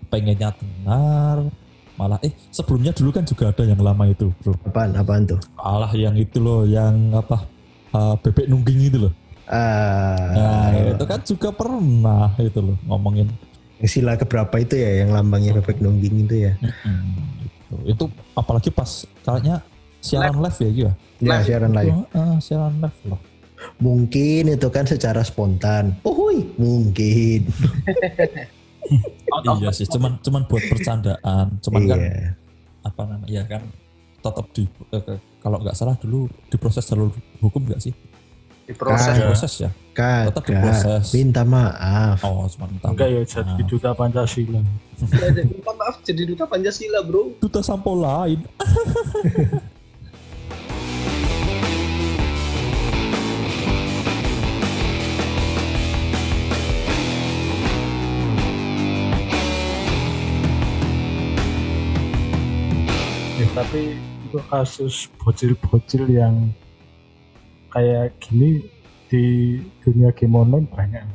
Pengennya 0.05 0.53
benar, 0.53 1.49
malah 1.95 2.21
eh 2.21 2.31
sebelumnya 2.49 2.93
dulu 2.93 3.09
kan 3.11 3.25
juga 3.25 3.49
ada 3.49 3.63
yang 3.63 3.81
lama 3.81 4.05
itu 4.05 4.29
bro. 4.39 4.53
apaan 4.63 4.93
apaan 4.93 5.25
tuh? 5.25 5.39
Alah 5.55 5.89
yang 5.91 6.13
itu 6.13 6.37
loh, 6.37 6.63
yang 6.63 7.11
apa 7.11 7.41
uh, 7.91 8.13
bebek 8.15 8.45
nungging 8.45 8.79
itu 8.85 8.97
loh. 9.01 9.13
Ah, 9.45 10.33
Nah 10.33 10.65
itu 10.91 11.03
kan 11.03 11.19
juga 11.21 11.49
pernah 11.49 12.33
itu 12.37 12.57
loh 12.59 12.77
ngomongin. 12.85 13.29
sila 13.83 14.15
keberapa 14.15 14.55
itu 14.57 14.73
ya 14.75 15.03
yang 15.03 15.11
lambangnya 15.11 15.53
bebek 15.55 15.77
nungging 15.77 16.25
itu 16.25 16.35
ya? 16.47 16.53
Hmm, 16.81 17.13
gitu. 17.41 17.75
Itu 17.85 18.03
apalagi 18.33 18.69
pas 18.69 19.03
kayaknya 19.21 19.61
siaran 20.05 20.37
live 20.37 20.57
ya 20.61 20.69
gitu. 20.69 20.91
Ya 21.25 21.37
siaran 21.41 21.71
live. 21.73 21.97
Ah, 22.13 22.37
siaran 22.37 22.77
live 22.77 22.99
loh. 23.09 23.19
Mungkin 23.81 24.53
itu 24.53 24.67
kan 24.69 24.85
secara 24.85 25.25
spontan. 25.25 25.97
Uhuy, 26.05 26.45
mungkin. 26.61 27.49
iya 29.59 29.71
sih, 29.73 29.89
cuman 29.89 30.21
cuman 30.21 30.45
buat 30.45 30.61
bercandaan, 30.69 31.57
cuman 31.57 31.81
kan 31.89 31.97
iya. 31.97 32.37
apa 32.85 33.01
namanya 33.09 33.33
ya 33.33 33.43
kan 33.49 33.65
tetap 34.21 34.45
di 34.53 34.69
eh, 34.93 35.17
kalau 35.41 35.57
nggak 35.57 35.73
salah 35.73 35.97
dulu 35.97 36.29
diproses 36.53 36.85
jalur 36.85 37.09
hukum 37.41 37.65
nggak 37.65 37.81
sih? 37.81 37.97
diproses. 38.65 39.15
Diproses 39.17 39.53
ya. 39.61 39.69
tetap 39.93 40.41
Kagak. 40.41 40.49
diproses. 40.49 41.05
Minta 41.13 41.41
maaf. 41.45 42.19
Oh, 42.25 42.49
cuma 42.49 42.65
minta 42.67 42.87
Enggak 42.89 43.07
ya 43.13 43.21
maaf. 43.21 43.31
jadi 43.31 43.63
duta 43.69 43.89
Pancasila. 43.93 44.59
Ya, 44.59 45.27
jadi 45.37 45.41
minta 45.45 45.71
maaf 45.77 45.95
jadi 46.01 46.21
duta 46.25 46.43
Pancasila 46.49 46.99
bro 47.05 47.23
duta 47.39 47.59
sampo 47.61 47.93
lain. 47.93 48.41
tapi 63.55 63.95
itu 64.27 64.37
kasus 64.51 65.07
bocil-bocil 65.17 66.03
yang 66.05 66.51
kayak 67.71 68.11
gini 68.19 68.67
di 69.07 69.23
dunia 69.79 70.11
game 70.11 70.35
online 70.35 70.67
banyak. 70.67 71.05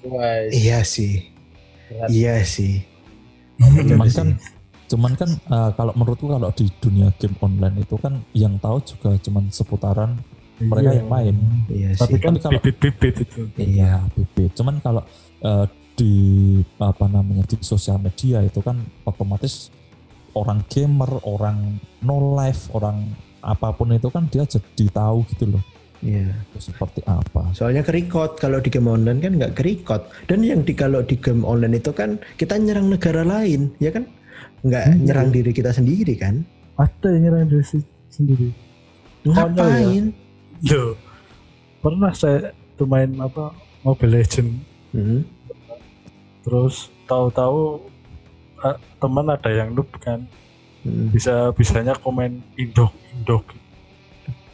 Guys, 0.00 0.52
Iya 0.52 0.78
sih. 0.82 1.28
berat. 1.88 2.08
Iya 2.08 2.36
sih. 2.44 2.74
cuman 3.60 3.76
Bener 3.76 4.08
kan 4.08 4.28
cuman 4.88 5.12
kan 5.14 5.30
eh, 5.36 5.70
kalau 5.76 5.92
menurutku 5.92 6.24
kalau 6.26 6.48
di 6.50 6.64
dunia 6.80 7.12
game 7.16 7.36
online 7.38 7.76
itu 7.78 7.92
kan 7.96 8.16
yang 8.32 8.56
tahu 8.56 8.80
juga 8.80 9.20
cuman 9.20 9.52
seputaran 9.52 10.16
mereka 10.58 10.90
Iya. 10.90 10.98
yang 11.00 11.08
main. 11.08 11.36
Iya 11.68 11.88
Tapi 11.94 12.16
sih. 12.16 12.20
kan 12.20 12.32
Tapi 12.36 12.40
kalau- 12.40 12.52
bibit-bibit 12.56 13.14
itu. 13.20 13.40
Iya, 13.56 14.04
bibit. 14.12 14.50
Cuman 14.52 14.80
kalau 14.80 15.04
eh, 15.40 15.64
di 15.92 16.14
apa 16.76 17.04
namanya 17.06 17.44
di 17.44 17.60
sosial 17.60 17.96
media 17.96 18.40
itu 18.40 18.60
kan 18.60 18.76
otomatis 19.04 19.68
orang 20.34 20.62
gamer, 20.68 21.10
orang 21.26 21.78
no 22.02 22.34
life, 22.34 22.70
orang 22.70 23.10
apa 23.40 23.72
pun 23.72 23.90
itu 23.90 24.12
kan 24.12 24.28
dia 24.28 24.44
jadi 24.44 24.84
tahu 24.92 25.24
gitu 25.32 25.56
loh 25.56 25.64
Iya. 26.00 26.32
seperti 26.56 27.04
apa. 27.04 27.52
Soalnya 27.52 27.84
kerikot 27.84 28.40
kalau 28.40 28.56
di 28.56 28.72
game 28.72 28.88
online 28.88 29.20
kan 29.20 29.36
nggak 29.36 29.52
kerikot. 29.52 30.08
Dan 30.24 30.40
yang 30.40 30.64
di 30.64 30.72
kalau 30.72 31.04
di 31.04 31.20
game 31.20 31.44
online 31.44 31.76
itu 31.76 31.92
kan 31.92 32.16
kita 32.40 32.56
nyerang 32.56 32.88
negara 32.88 33.20
lain, 33.20 33.68
ya 33.76 33.92
kan? 33.92 34.08
Nggak 34.64 34.84
Hmm. 34.88 35.00
nyerang 35.04 35.28
diri 35.28 35.52
kita 35.52 35.76
sendiri 35.76 36.16
kan? 36.16 36.40
Ada 36.80 37.08
yang 37.12 37.22
nyerang 37.28 37.52
diri 37.52 37.64
sendiri. 38.08 38.48
Ya. 39.28 39.44
Ngapain? 39.44 40.04
Loh, 40.72 40.96
pernah 41.84 42.12
saya 42.16 42.48
tuh 42.80 42.88
main 42.88 43.12
apa 43.20 43.52
Mobile 43.84 44.24
Legend 44.24 44.50
Hmm. 44.96 45.20
terus 46.40 46.88
tahu-tahu 47.04 47.84
teman 48.96 49.26
ada 49.26 49.50
yang 49.50 49.70
noob 49.70 49.88
kan 49.96 50.24
Hmm. 50.80 51.12
bisa 51.12 51.52
bisanya 51.52 51.92
komen 51.92 52.40
Indok 52.56 52.88
Indok 53.12 53.44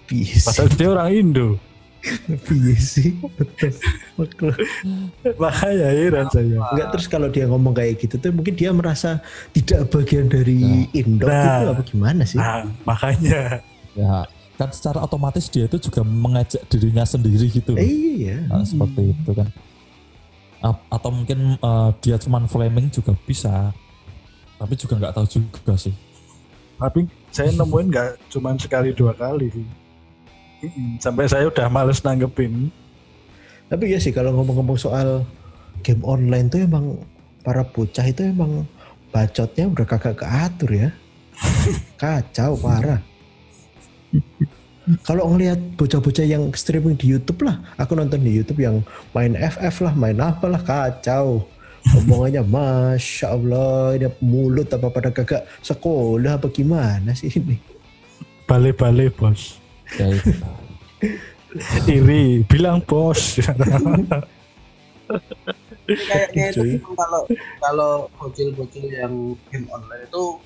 Bisa. 0.05 0.51
padahal 0.51 0.71
dia 0.73 0.89
orang 0.91 1.11
Indo 1.13 1.49
Iya 2.47 2.79
sih. 2.79 3.19
Betul. 4.15 4.55
Makanya 5.37 5.87
heran 5.89 6.27
saya 6.29 6.59
Enggak 6.65 6.89
terus 6.91 7.07
kalau 7.07 7.27
dia 7.27 7.47
ngomong 7.47 7.75
kayak 7.75 7.99
gitu 7.99 8.15
tuh 8.17 8.31
mungkin 8.31 8.55
dia 8.55 8.71
merasa 8.71 9.19
tidak 9.51 9.91
bagian 9.91 10.27
dari 10.27 10.87
Indo 10.93 11.27
Nah. 11.27 11.43
gitu 11.43 11.65
apa 11.73 11.83
gimana 11.85 12.23
sih? 12.23 12.39
nah 12.39 12.63
makanya 12.83 13.63
Ya 13.95 14.27
kan 14.55 14.71
secara 14.71 14.99
otomatis 15.01 15.47
dia 15.47 15.67
itu 15.67 15.79
juga 15.79 16.03
mengajak 16.03 16.63
dirinya 16.67 17.03
sendiri 17.03 17.47
gitu. 17.47 17.75
Eh, 17.75 17.87
iya. 18.19 18.39
Nah, 18.47 18.63
seperti 18.63 19.13
itu 19.13 19.31
kan. 19.31 19.47
A- 20.59 20.85
atau 20.91 21.11
mungkin 21.13 21.55
eh, 21.55 21.91
dia 22.01 22.17
cuman 22.17 22.47
flaming 22.47 22.89
juga 22.89 23.15
bisa. 23.21 23.71
Tapi 24.57 24.73
juga 24.75 24.95
nggak 24.97 25.15
tahu 25.15 25.27
juga 25.29 25.75
sih. 25.77 25.95
tapi 26.77 27.09
saya 27.33 27.49
nemuin 27.57 27.89
nggak 27.89 28.11
cuman 28.29 28.61
sekali 28.61 28.93
dua 28.93 29.17
kali 29.17 29.49
sih 29.49 29.65
sampai 31.01 31.25
saya 31.25 31.49
udah 31.49 31.73
males 31.73 32.05
nanggepin 32.05 32.69
Tapi 33.73 33.91
ya 33.91 33.99
sih 33.99 34.13
kalau 34.13 34.37
ngomong-ngomong 34.37 34.79
soal 34.79 35.27
game 35.83 36.05
online 36.07 36.47
tuh 36.47 36.63
emang 36.63 37.03
para 37.43 37.67
bocah 37.67 38.07
itu 38.07 38.31
emang 38.31 38.63
bacotnya 39.11 39.67
udah 39.67 39.87
kagak 39.91 40.23
keatur 40.23 40.71
ya. 40.71 40.89
Kacau 42.01 42.55
parah. 42.63 43.03
Kalau 45.03 45.35
ngelihat 45.35 45.59
bocah-bocah 45.75 46.23
yang 46.23 46.47
streaming 46.55 46.95
di 46.95 47.11
YouTube 47.11 47.43
lah, 47.43 47.59
aku 47.75 47.99
nonton 47.99 48.23
di 48.23 48.39
YouTube 48.39 48.63
yang 48.63 48.87
main 49.11 49.35
FF 49.35 49.83
lah, 49.83 49.91
main 49.99 50.15
apa 50.23 50.47
lah, 50.47 50.63
kacau. 50.63 51.43
Omongannya 51.95 52.43
Masya 52.43 53.27
Allah, 53.31 53.95
ini 53.95 54.11
mulut 54.19 54.67
apa 54.73 54.91
pada 54.91 55.15
kagak 55.15 55.47
sekolah 55.63 56.35
apa 56.35 56.51
gimana 56.51 57.15
sih 57.15 57.31
ini? 57.31 57.77
bale-bale 58.47 59.11
bos 59.11 59.59
Ya 59.99 60.07
itu. 60.07 60.31
iri 61.91 62.47
bilang 62.47 62.79
bos 62.87 63.43
kayaknya 65.87 66.55
itu 66.55 66.79
kalau 66.95 67.23
kalau 67.59 67.93
bocil-bocil 68.19 68.87
yang 68.87 69.35
game 69.51 69.67
online 69.71 70.07
itu 70.07 70.39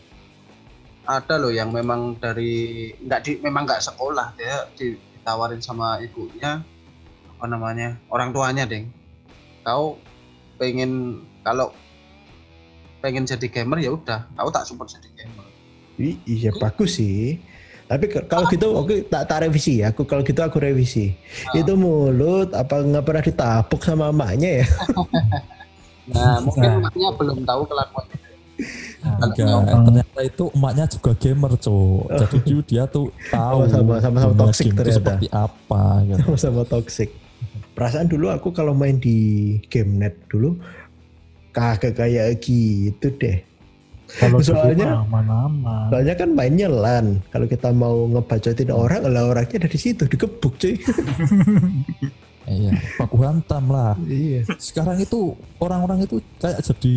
ada 1.04 1.40
loh 1.40 1.52
yang 1.52 1.72
memang 1.72 2.16
dari 2.20 2.92
nggak 3.04 3.20
di 3.24 3.32
memang 3.40 3.64
nggak 3.68 3.84
sekolah 3.84 4.32
dia 4.36 4.64
di- 4.76 4.96
ditawarin 4.96 5.60
sama 5.60 6.00
ibunya 6.00 6.60
apa 7.36 7.44
namanya 7.48 7.96
orang 8.12 8.32
tuanya 8.32 8.64
deng 8.68 8.88
kau 9.60 9.96
pengen 10.56 11.24
kalau 11.40 11.72
pengen 13.00 13.24
jadi 13.24 13.46
gamer 13.46 13.78
ya 13.78 13.90
udah 13.90 14.28
kau 14.30 14.48
tak 14.48 14.64
support 14.64 14.88
jadi 14.88 15.08
gamer 15.14 15.46
I- 15.96 16.20
Iya 16.24 16.50
bagus 16.54 16.96
sih. 16.96 17.36
Tapi 17.84 18.06
kalau 18.24 18.46
gitu 18.46 18.70
oke 18.72 19.04
tak 19.04 19.26
tak 19.26 19.42
revisi 19.42 19.80
ya. 19.80 19.90
Aku 19.90 20.04
kalau 20.04 20.22
gitu 20.22 20.38
aku 20.38 20.56
revisi. 20.56 21.12
Itu 21.52 21.74
mulut 21.74 22.52
apa 22.52 22.80
nggak 22.80 23.02
pernah 23.02 23.20
ditapuk 23.20 23.80
sama 23.80 24.08
emaknya 24.08 24.62
ya? 24.62 24.66
nah 26.10 26.40
mungkin 26.40 26.80
emaknya 26.80 27.08
belum 27.12 27.38
tahu 27.42 27.62
kelakuannya 27.66 28.16
Enggak, 29.00 29.32
Kalau- 29.40 29.84
ternyata 29.88 30.20
itu 30.22 30.44
emaknya 30.52 30.84
juga 30.86 31.10
gamer, 31.14 31.52
Cok. 31.56 32.02
Jadi 32.12 32.36
dia, 32.42 32.60
dia 32.62 32.84
tuh 32.86 33.08
tahu 33.32 33.58
Sama-sama- 33.64 34.00
sama-sama 34.00 34.32
toxic 34.38 34.66
ternyata. 34.70 34.92
seperti 34.94 35.26
apa 35.30 35.82
gitu. 36.04 36.20
Sama-sama 36.22 36.62
toxic. 36.64 37.08
Perasaan 37.72 38.06
dulu 38.06 38.28
aku 38.28 38.52
kalau 38.52 38.72
main 38.72 38.96
di 38.96 39.16
game 39.66 39.96
net 39.96 40.20
dulu 40.26 40.60
kagak 41.50 41.94
kayak 41.94 42.38
gitu 42.38 43.08
deh. 43.14 43.38
kalau 44.10 44.42
Soalnya- 44.42 44.74
soalnya 44.74 45.06
aman-aman 45.06 45.86
Soalnya 45.86 46.14
kan 46.14 46.28
mainnya 46.34 46.66
LAN. 46.66 47.22
Kalau 47.30 47.46
kita 47.46 47.70
mau 47.70 48.10
ngebacotin 48.10 48.66
orang, 48.68 49.06
lah 49.06 49.22
orangnya 49.24 49.62
dari 49.62 49.78
situ 49.78 50.02
digebuk 50.04 50.54
cuy. 50.56 50.74
Iya, 52.50 52.74
baku 52.98 53.22
hantam 53.22 53.70
lah. 53.70 53.94
Iya. 54.02 54.42
Sekarang 54.58 54.98
itu 54.98 55.38
orang-orang 55.56 56.02
itu 56.02 56.18
kayak 56.36 56.58
jadi 56.64 56.94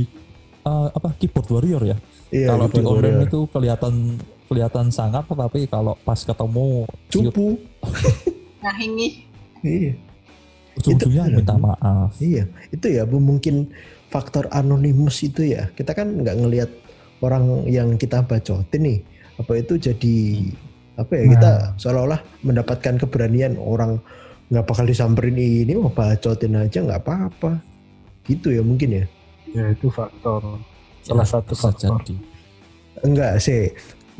eh, 0.65 0.87
apa 0.89 1.13
keyboard 1.13 1.47
warrior 1.51 1.83
ya. 1.85 1.97
Iya, 2.33 2.47
kalau 2.49 2.65
di 2.65 2.81
online 2.81 2.89
warrior. 3.21 3.29
itu 3.29 3.39
kelihatan 3.51 3.93
kelihatan 4.49 4.85
sangat, 4.89 5.21
tapi 5.27 5.69
kalau 5.69 5.93
pas 6.01 6.17
ketemu 6.17 6.89
cupu. 7.07 7.47
Nah 8.63 8.79
ini 8.79 9.27
Iya. 9.61 9.91
ujung-ujungnya 10.73 11.23
Itu- 11.27 11.35
minta 11.37 11.53
maaf. 11.53 12.15
Iya, 12.17 12.47
itu 12.71 12.87
ya 12.87 13.03
Bu, 13.03 13.19
mungkin 13.19 13.67
faktor 14.13 14.45
anonimus 14.53 15.25
itu 15.25 15.57
ya. 15.57 15.73
Kita 15.73 15.97
kan 15.97 16.21
nggak 16.21 16.37
ngelihat 16.37 16.69
orang 17.25 17.65
yang 17.65 17.97
kita 17.97 18.21
bacotin 18.21 18.81
nih. 18.85 18.99
Apa 19.41 19.57
itu 19.57 19.81
jadi 19.81 20.17
apa 21.01 21.11
ya? 21.17 21.23
Kita 21.33 21.51
seolah-olah 21.81 22.21
mendapatkan 22.45 23.01
keberanian 23.01 23.57
orang 23.57 23.97
nggak 24.53 24.69
bakal 24.69 24.85
disamperin 24.85 25.33
ini 25.33 25.73
mau 25.73 25.89
bacotin 25.89 26.61
aja 26.61 26.85
nggak 26.85 27.01
apa-apa. 27.01 27.57
Gitu 28.29 28.53
ya 28.53 28.61
mungkin 28.61 29.01
ya. 29.01 29.05
ya 29.57 29.73
itu 29.73 29.89
faktor 29.89 30.61
salah 31.01 31.25
Ya, 31.25 31.33
satu 31.33 31.53
faktor 31.57 31.97
jadi. 32.05 32.15
Enggak 33.01 33.41
sih. 33.41 33.73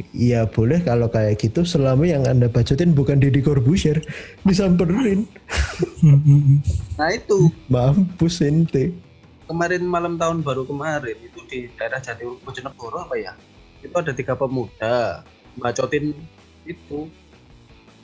Iya 0.09 0.49
boleh 0.49 0.81
kalau 0.81 1.05
kayak 1.05 1.37
gitu 1.37 1.61
selama 1.61 2.09
yang 2.09 2.25
anda 2.25 2.49
bacotin 2.49 2.97
bukan 2.97 3.21
Deddy 3.21 3.45
Corbuzier 3.45 4.01
disamperin 4.41 5.29
Nah 6.97 7.09
itu 7.13 7.53
mampus 7.69 8.41
ente 8.41 8.89
kemarin 9.47 9.83
malam 9.85 10.15
tahun 10.15 10.41
baru 10.41 10.63
kemarin 10.63 11.17
itu 11.19 11.39
di 11.49 11.59
daerah 11.75 11.99
Jati 11.99 12.23
Bojonegoro 12.43 13.03
apa 13.03 13.15
ya? 13.19 13.33
Itu 13.83 13.95
ada 13.99 14.15
tiga 14.15 14.33
pemuda 14.39 15.23
bacotin 15.59 16.15
itu 16.63 17.11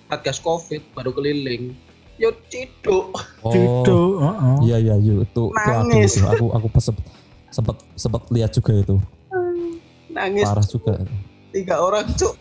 satgas 0.10 0.39
covid 0.41 0.82
baru 0.93 1.13
keliling. 1.15 1.73
Yo 2.19 2.36
ciduk. 2.52 3.15
Oh, 3.39 3.52
heeh. 3.56 4.56
iya 4.67 4.78
iya 4.84 4.95
iya 4.99 5.13
itu 5.23 5.43
Nangis. 5.56 6.19
itu. 6.19 6.28
Aku 6.28 6.52
aku 6.52 6.67
pas 6.67 6.84
sempat 6.84 7.06
sempat 7.47 7.78
sempat 7.95 8.21
lihat 8.28 8.52
juga 8.52 8.75
itu. 8.75 8.95
Nangis 10.12 10.43
Parah 10.43 10.67
juga. 10.67 10.93
tiga 11.56 11.80
orang 11.80 12.06
cuk 12.13 12.36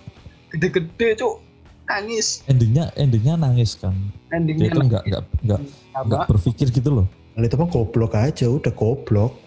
gede-gede 0.53 1.17
cuk 1.17 1.41
nangis 1.89 2.45
Endingnya 2.45 2.93
endingnya 2.99 3.41
nangis 3.41 3.79
kan. 3.79 3.95
Dia 4.29 4.37
endingnya 4.37 4.69
itu 4.69 4.81
nggak 4.83 5.03
nggak 5.09 5.23
nggak 5.47 5.61
nggak 6.05 6.21
berpikir 6.27 6.69
gitu 6.75 6.91
loh. 6.91 7.07
Kalau 7.39 7.47
itu 7.47 7.55
mah 7.55 7.71
goblok 7.71 8.13
aja, 8.19 8.51
udah 8.51 8.73
goblok. 8.75 9.39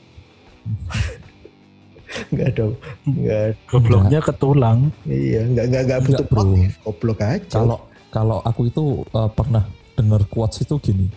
Enggak 2.32 2.48
ada, 2.56 2.64
enggak, 3.04 3.48
gobloknya 3.68 4.20
ketulang 4.24 4.80
iya, 5.04 5.44
enggak 5.44 5.66
enggak 5.68 5.84
enggak 5.84 6.00
butuh 6.08 6.28
bro. 6.32 6.40
motif, 6.40 6.72
goblok 6.88 7.20
aja. 7.20 7.52
Kalau 7.52 7.78
kalau 8.08 8.40
aku 8.48 8.72
itu 8.72 9.04
uh, 9.12 9.28
pernah 9.28 9.68
dengar 10.00 10.24
quotes 10.32 10.64
itu 10.64 10.80
gini. 10.80 11.12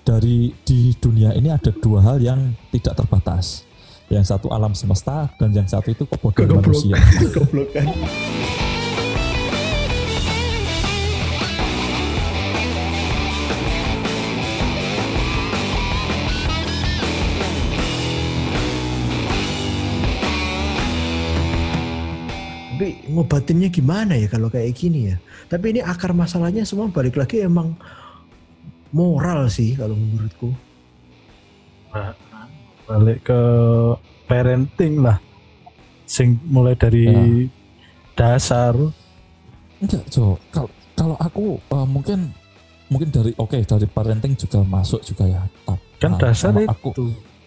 Dari 0.00 0.56
di 0.64 0.96
dunia 0.96 1.36
ini 1.36 1.52
ada 1.52 1.68
dua 1.68 2.00
hal 2.00 2.16
yang 2.16 2.56
tidak 2.72 2.96
terbatas. 2.96 3.68
Yang 4.08 4.32
satu 4.32 4.48
alam 4.56 4.72
semesta 4.72 5.28
dan 5.36 5.52
yang 5.52 5.68
satu 5.68 5.92
itu 5.92 6.08
kebodohan 6.08 6.64
manusia. 6.64 6.96
Goblokan. 7.36 7.84
Tapi 22.80 23.12
ngobatinnya 23.12 23.68
gimana 23.68 24.16
ya 24.16 24.24
kalau 24.24 24.48
kayak 24.48 24.72
gini 24.72 25.12
ya? 25.12 25.20
Tapi 25.52 25.76
ini 25.76 25.84
akar 25.84 26.16
masalahnya 26.16 26.64
semua 26.64 26.88
balik 26.88 27.20
lagi 27.20 27.44
emang 27.44 27.76
moral 28.88 29.52
sih 29.52 29.76
kalau 29.76 29.92
menurutku. 29.92 30.56
balik 32.88 33.28
ke 33.28 33.40
parenting 34.24 35.04
lah 35.04 35.20
sing 36.08 36.40
mulai 36.48 36.72
dari 36.72 37.04
Ya. 37.04 37.20
dasar 38.16 38.72
Enggak, 39.84 40.08
Jo. 40.08 40.40
Kalau 40.48 40.72
kalau 40.96 41.16
aku 41.20 41.60
uh, 41.76 41.84
mungkin 41.84 42.32
mungkin 42.88 43.12
dari 43.12 43.36
oke 43.36 43.60
dari 43.60 43.84
parenting 43.92 44.40
juga 44.40 44.64
masuk 44.64 45.04
juga 45.04 45.28
ya. 45.28 45.44
Kan 46.00 46.16
nah, 46.16 46.32
dasar 46.32 46.56
itu 46.56 46.64
aku 46.64 46.88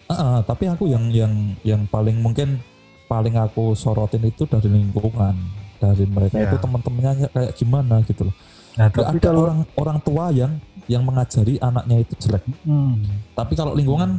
Ah, 0.06 0.14
ah, 0.14 0.38
tapi 0.46 0.70
aku 0.70 0.86
yang 0.86 1.10
yang 1.10 1.58
yang 1.66 1.82
paling 1.90 2.22
mungkin 2.22 2.62
paling 3.04 3.36
aku 3.36 3.72
sorotin 3.74 4.24
itu 4.24 4.44
dari 4.44 4.66
lingkungan 4.66 5.36
dari 5.76 6.04
mereka 6.04 6.36
Ya. 6.36 6.48
itu 6.48 6.56
teman-temannya 6.56 7.28
kayak 7.28 7.52
gimana 7.54 8.00
gitu 8.02 8.26
loh. 8.26 8.36
nah 8.74 8.90
tapi 8.90 9.18
ada 9.18 9.22
kalau 9.22 9.40
orang 9.46 9.60
orang 9.76 9.98
tua 10.00 10.24
yang 10.28 10.52
yang 10.84 11.00
mengajari 11.00 11.56
anaknya 11.58 12.02
itu 12.02 12.14
jelek. 12.18 12.42
hmm, 12.64 12.94
Tapi 13.32 13.52
kalau 13.54 13.72
lingkungan 13.72 14.18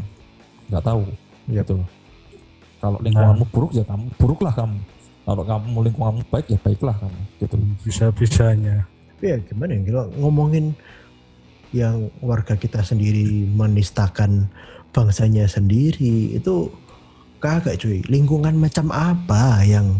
nggak 0.70 0.84
tahu 0.84 1.04
Ya. 1.46 1.62
gitu 1.62 1.82
loh. 1.82 1.88
Kalau 2.78 2.98
lingkunganmu 3.02 3.46
buruk 3.50 3.72
ya 3.74 3.84
kamu 3.84 4.06
buruklah 4.16 4.54
kamu. 4.54 4.78
Kalau 5.26 5.42
kamu 5.42 5.78
lingkunganmu 5.90 6.22
baik 6.30 6.46
ya 6.48 6.58
baiklah 6.62 6.96
kamu 6.96 7.20
gitu 7.40 7.54
loh. 7.58 7.68
bisa 7.82 8.06
bisanya 8.14 8.86
Tapi 9.16 9.26
ya 9.32 9.38
gimana 9.42 9.72
ya 9.74 9.82
kalau 9.86 10.06
ngomongin 10.20 10.66
yang 11.74 12.08
warga 12.22 12.54
kita 12.54 12.80
sendiri 12.80 13.26
menistakan 13.50 14.48
bangsanya 14.94 15.44
sendiri 15.46 16.32
itu 16.32 16.70
kagak 17.40 17.82
cuy? 17.82 18.02
Lingkungan 18.08 18.56
macam 18.58 18.90
apa 18.92 19.64
yang 19.66 20.00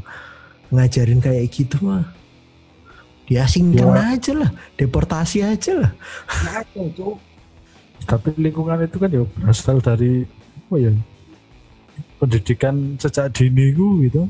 ngajarin 0.74 1.22
kayak 1.22 1.52
gitu 1.52 1.78
mah? 1.84 2.06
Diasingkan 3.26 3.90
aja 3.98 4.32
lah 4.38 4.52
deportasi 4.78 5.42
aja 5.42 5.82
lah. 5.82 5.92
Tapi 8.10 8.30
lingkungan 8.38 8.86
itu 8.86 8.98
kan 9.02 9.10
ya 9.10 9.26
berasal 9.26 9.82
dari 9.82 10.30
apa 10.66 10.76
ya 10.78 10.92
pendidikan 12.22 12.98
sejak 13.02 13.34
dini 13.34 13.74
ku 13.74 14.06
gitu. 14.06 14.30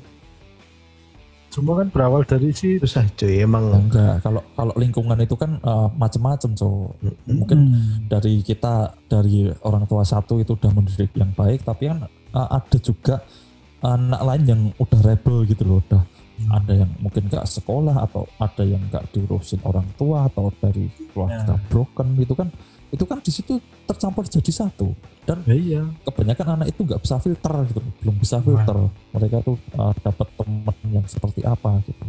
Semua 1.52 1.80
kan 1.80 1.88
berawal 1.88 2.28
dari 2.28 2.52
si 2.52 2.76
susah 2.84 3.08
cuy 3.16 3.40
emang. 3.40 3.72
Enggak, 3.72 4.20
kalau 4.20 4.44
kalau 4.60 4.76
lingkungan 4.76 5.16
itu 5.24 5.36
kan 5.40 5.56
eh, 5.60 5.88
macem-macem 5.96 6.52
so 6.56 6.92
Mm-mm. 7.00 7.16
mungkin 7.32 7.60
dari 8.12 8.44
kita 8.44 8.92
dari 9.08 9.48
orang 9.64 9.88
tua 9.88 10.04
satu 10.04 10.44
itu 10.44 10.56
udah 10.56 10.72
mendidik 10.76 11.16
yang 11.16 11.32
baik 11.32 11.64
tapi 11.64 11.88
kan 11.88 12.12
uh, 12.36 12.50
ada 12.60 12.78
juga 12.84 13.24
anak 13.80 14.22
lain 14.22 14.44
yang 14.44 14.62
udah 14.76 15.00
rebel 15.02 15.48
gitu 15.48 15.64
loh 15.64 15.80
udah 15.80 16.04
ada 16.52 16.74
yang 16.84 16.92
mungkin 17.00 17.32
gak 17.32 17.48
sekolah 17.48 17.96
atau 18.04 18.28
ada 18.44 18.64
yang 18.68 18.84
gak 18.92 19.08
diurusin 19.16 19.64
orang 19.64 19.88
tua 19.96 20.28
atau 20.28 20.52
dari 20.60 20.92
keluarga 21.16 21.56
broken 21.72 22.20
gitu 22.20 22.36
kan. 22.36 22.52
Itu 22.92 23.08
kan 23.08 23.24
di 23.24 23.32
situ 23.32 23.60
tercampur 23.88 24.28
jadi 24.28 24.52
satu. 24.52 24.92
Dan 25.26 25.42
Ya 25.48 25.56
iya. 25.56 25.82
kebanyakan 26.06 26.60
anak 26.60 26.68
itu 26.76 26.86
nggak 26.86 27.02
bisa 27.02 27.18
filter 27.18 27.56
gitu 27.66 27.82
loh, 27.82 27.94
belum 27.98 28.16
bisa 28.22 28.38
filter 28.46 28.78
mereka 29.10 29.42
tuh 29.42 29.58
uh, 29.74 29.90
dapat 30.06 30.28
temen 30.38 30.78
yang 30.94 31.06
seperti 31.10 31.42
apa 31.42 31.82
gitu. 31.88 32.06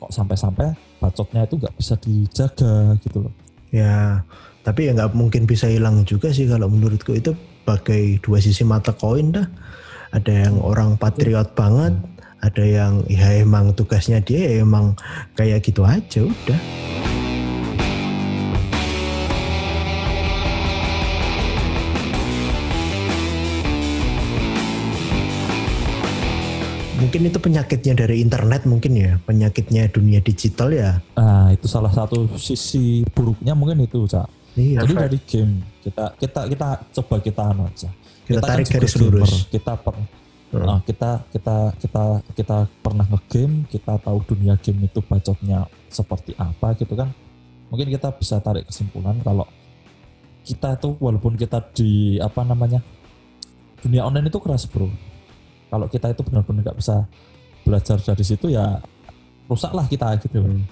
Kok 0.00 0.10
sampai-sampai 0.14 0.72
bacotnya 0.96 1.44
itu 1.44 1.54
nggak 1.60 1.74
bisa 1.76 1.94
dijaga 2.00 2.96
gitu 3.04 3.18
loh. 3.28 3.34
Ya 3.68 4.24
tapi 4.64 4.88
ya 4.88 4.96
nggak 4.96 5.12
mungkin 5.12 5.44
bisa 5.44 5.68
hilang 5.68 6.08
juga 6.08 6.32
sih 6.32 6.48
kalau 6.48 6.72
menurutku. 6.72 7.12
Itu 7.12 7.36
bagai 7.66 8.22
dua 8.22 8.38
sisi 8.38 8.62
mata 8.62 8.94
koin 8.94 9.34
dah. 9.34 9.46
Ada 10.14 10.46
yang 10.46 10.62
orang 10.62 10.94
patriot 10.94 11.58
banget 11.58 11.98
ada 12.46 12.62
yang 12.62 13.02
ya 13.10 13.42
emang 13.42 13.74
tugasnya 13.74 14.22
dia 14.22 14.46
ya 14.46 14.62
emang 14.62 14.94
kayak 15.34 15.66
gitu 15.66 15.82
aja 15.82 16.22
udah. 16.22 16.60
Mungkin 26.96 27.28
itu 27.30 27.38
penyakitnya 27.38 27.94
dari 27.94 28.18
internet 28.18 28.66
mungkin 28.66 28.92
ya 28.98 29.16
penyakitnya 29.22 29.88
dunia 29.94 30.18
digital 30.20 30.74
ya. 30.74 30.98
Nah, 31.14 31.54
itu 31.54 31.70
salah 31.70 31.92
satu 31.94 32.26
sisi 32.34 33.06
buruknya 33.14 33.54
mungkin 33.54 33.84
itu, 33.86 34.10
Cak. 34.10 34.26
Iya 34.56 34.80
Jadi 34.82 34.92
dari 34.96 35.18
game 35.22 35.54
kita 35.84 36.04
kita 36.18 36.40
kita 36.50 36.68
coba 37.00 37.14
kita 37.22 37.42
anu 37.52 37.62
aja. 37.70 37.90
Kita 38.26 38.40
kan 38.42 38.48
tarik 38.58 38.66
juga 38.66 38.74
garis 38.80 38.92
gamer. 38.96 39.04
lurus. 39.06 39.32
Kita 39.46 39.72
per, 39.78 39.94
Hmm. 40.46 40.62
nah, 40.62 40.78
kita 40.86 41.26
kita 41.34 41.74
kita 41.74 42.02
kita 42.38 42.56
pernah 42.78 43.02
ngegame, 43.10 43.66
kita 43.66 43.98
tahu 43.98 44.18
dunia 44.30 44.54
game 44.62 44.86
itu 44.86 45.02
bacotnya 45.02 45.66
seperti 45.90 46.38
apa 46.38 46.70
gitu 46.78 46.94
kan. 46.94 47.10
Mungkin 47.66 47.90
kita 47.90 48.14
bisa 48.14 48.38
tarik 48.38 48.62
kesimpulan 48.70 49.18
kalau 49.26 49.42
kita 50.46 50.78
tuh 50.78 50.94
walaupun 51.02 51.34
kita 51.34 51.58
di 51.74 52.22
apa 52.22 52.46
namanya 52.46 52.78
dunia 53.82 54.06
online 54.06 54.30
itu 54.30 54.38
keras 54.38 54.70
bro. 54.70 54.86
Kalau 55.66 55.90
kita 55.90 56.14
itu 56.14 56.22
benar-benar 56.22 56.62
nggak 56.70 56.78
bisa 56.78 57.02
belajar 57.66 57.98
dari 57.98 58.22
situ 58.22 58.46
ya 58.54 58.78
rusaklah 59.50 59.90
kita 59.90 60.14
gitu. 60.22 60.38
Hmm. 60.42 60.62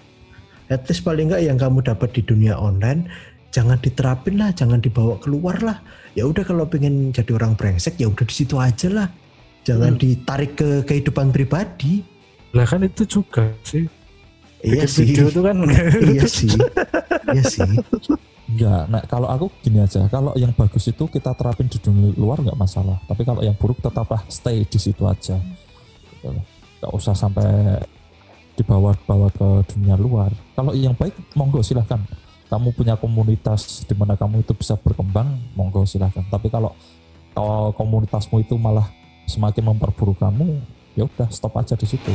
at 0.71 0.87
least 0.89 1.03
paling 1.03 1.29
nggak 1.29 1.43
yang 1.45 1.59
kamu 1.59 1.83
dapat 1.83 2.15
di 2.15 2.23
dunia 2.25 2.55
online 2.57 3.11
jangan 3.55 3.79
diterapin 3.79 4.35
lah 4.35 4.51
jangan 4.51 4.83
dibawa 4.83 5.15
keluar 5.23 5.55
lah 5.63 5.79
ya 6.19 6.27
udah 6.27 6.43
kalau 6.43 6.67
pengen 6.67 7.15
jadi 7.15 7.39
orang 7.39 7.55
brengsek 7.55 7.95
ya 8.03 8.11
udah 8.11 8.27
di 8.27 8.35
situ 8.35 8.59
aja 8.59 8.91
lah 8.91 9.09
jangan 9.63 9.95
Hmm. 9.95 10.03
ditarik 10.03 10.59
ke 10.59 10.83
kehidupan 10.83 11.31
pribadi 11.31 12.03
lah 12.51 12.67
kan 12.67 12.83
itu 12.83 13.07
juga 13.07 13.47
sih 13.63 13.87
iya 14.67 14.83
Bikin 14.83 14.91
sih 14.91 15.07
video 15.07 15.27
itu 15.31 15.41
kan 15.41 15.57
iya 16.11 16.25
sih 16.27 16.51
iya 17.31 17.45
sih 17.47 17.71
Enggak, 18.45 18.83
nah 18.93 19.03
kalau 19.09 19.27
aku 19.27 19.47
gini 19.65 19.81
aja, 19.81 20.05
kalau 20.13 20.31
yang 20.37 20.53
bagus 20.53 20.87
itu 20.87 21.09
kita 21.09 21.33
terapin 21.33 21.65
di 21.67 21.81
dunia 21.81 22.13
luar 22.15 22.39
nggak 22.39 22.55
masalah. 22.55 23.01
Tapi 23.09 23.25
kalau 23.25 23.41
yang 23.41 23.57
buruk 23.57 23.81
tetaplah 23.81 24.21
stay 24.29 24.63
di 24.63 24.79
situ 24.79 25.01
aja. 25.09 25.41
Gitu. 25.41 26.29
Nggak 26.79 26.93
usah 26.93 27.17
sampai 27.17 27.81
dibawa-bawa 28.55 29.33
ke 29.35 29.49
dunia 29.75 29.97
luar. 29.99 30.31
Kalau 30.55 30.71
yang 30.77 30.93
baik, 30.95 31.17
monggo 31.35 31.65
silahkan. 31.65 31.99
Kamu 32.45 32.77
punya 32.77 32.93
komunitas 33.01 33.89
di 33.89 33.97
mana 33.97 34.21
kamu 34.21 34.45
itu 34.45 34.53
bisa 34.53 34.77
berkembang, 34.77 35.41
monggo 35.57 35.89
silahkan. 35.89 36.21
Tapi 36.29 36.53
kalau 36.53 36.77
kalau 37.33 37.73
komunitasmu 37.73 38.45
itu 38.45 38.61
malah 38.61 38.85
semakin 39.25 39.73
memperburuk 39.73 40.21
kamu, 40.21 40.61
ya 40.93 41.09
udah 41.09 41.33
stop 41.33 41.57
aja 41.57 41.73
di 41.73 41.89
situ. 41.89 42.13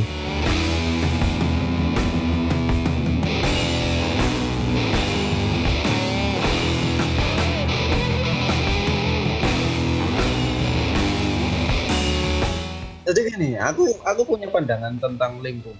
Jadi 13.02 13.20
gini, 13.34 13.50
aku 13.58 13.98
aku 14.06 14.22
punya 14.22 14.46
pandangan 14.46 14.94
tentang 14.94 15.42
lingkungan. 15.42 15.74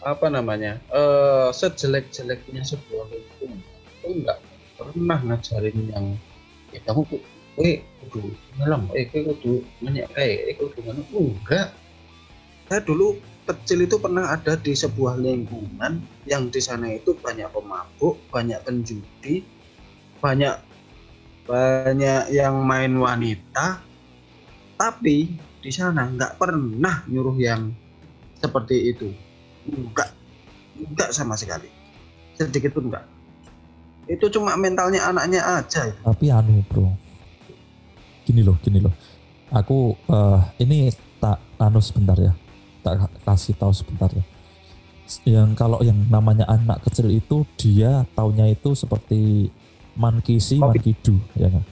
Apa 0.00 0.32
namanya? 0.32 0.80
Eh 0.88 1.52
sejelek-jeleknya 1.52 2.64
sebuah 2.64 3.12
lingkungan 3.12 3.73
itu 4.04 4.20
enggak 4.20 4.38
pernah 4.76 5.18
ngajarin 5.24 5.78
yang 5.88 6.06
ya 6.76 6.80
kamu 6.84 7.02
eh 7.64 7.80
kudu 8.04 8.34
nyelam, 8.60 8.84
eh 8.92 9.08
kowe 9.08 9.32
kudu 9.32 9.64
nanya 9.80 10.04
eh 10.20 10.52
eh 10.52 10.54
kudu 10.60 10.84
ngono. 10.84 11.02
Enggak. 11.08 11.72
Saya 12.68 12.80
dulu 12.84 13.16
kecil 13.48 13.88
itu 13.88 13.96
pernah 13.96 14.36
ada 14.36 14.56
di 14.60 14.72
sebuah 14.76 15.16
lingkungan 15.16 16.04
yang 16.28 16.52
di 16.52 16.60
sana 16.60 16.92
itu 16.92 17.16
banyak 17.16 17.48
pemabuk, 17.52 18.20
banyak 18.28 18.60
penjudi, 18.64 19.44
banyak 20.20 20.56
banyak 21.44 22.32
yang 22.32 22.64
main 22.64 22.96
wanita, 22.96 23.84
tapi 24.80 25.36
di 25.64 25.70
sana 25.72 26.08
nggak 26.12 26.36
pernah 26.36 27.04
nyuruh 27.08 27.36
yang 27.40 27.72
seperti 28.36 28.92
itu 28.92 29.08
enggak 29.64 30.12
enggak 30.76 31.08
sama 31.16 31.32
sekali 31.40 31.72
sedikit 32.36 32.76
pun 32.76 32.92
enggak 32.92 33.04
itu 34.06 34.26
cuma 34.30 34.54
mentalnya 34.54 35.00
anaknya 35.04 35.40
aja. 35.40 35.90
Tapi 36.04 36.28
anu 36.28 36.60
bro. 36.66 36.92
Gini 38.24 38.40
loh 38.40 38.56
gini 38.60 38.80
loh. 38.80 38.92
Aku 39.50 39.94
eh, 40.08 40.40
ini 40.60 40.88
tak 41.18 41.40
anu 41.56 41.80
sebentar 41.80 42.16
ya. 42.16 42.32
Tak 42.84 42.94
ka- 43.00 43.14
kasih 43.32 43.56
tahu 43.56 43.72
sebentar 43.72 44.08
ya. 44.12 44.24
Yang 45.28 45.48
kalau 45.56 45.78
yang 45.84 45.96
namanya 46.08 46.48
anak 46.48 46.80
kecil 46.88 47.12
itu 47.12 47.44
dia 47.60 48.08
taunya 48.16 48.48
itu 48.48 48.72
seperti 48.72 49.52
mankisi 49.94 50.56
mankidu 50.56 51.20
ya 51.36 51.48
kan? 51.52 51.64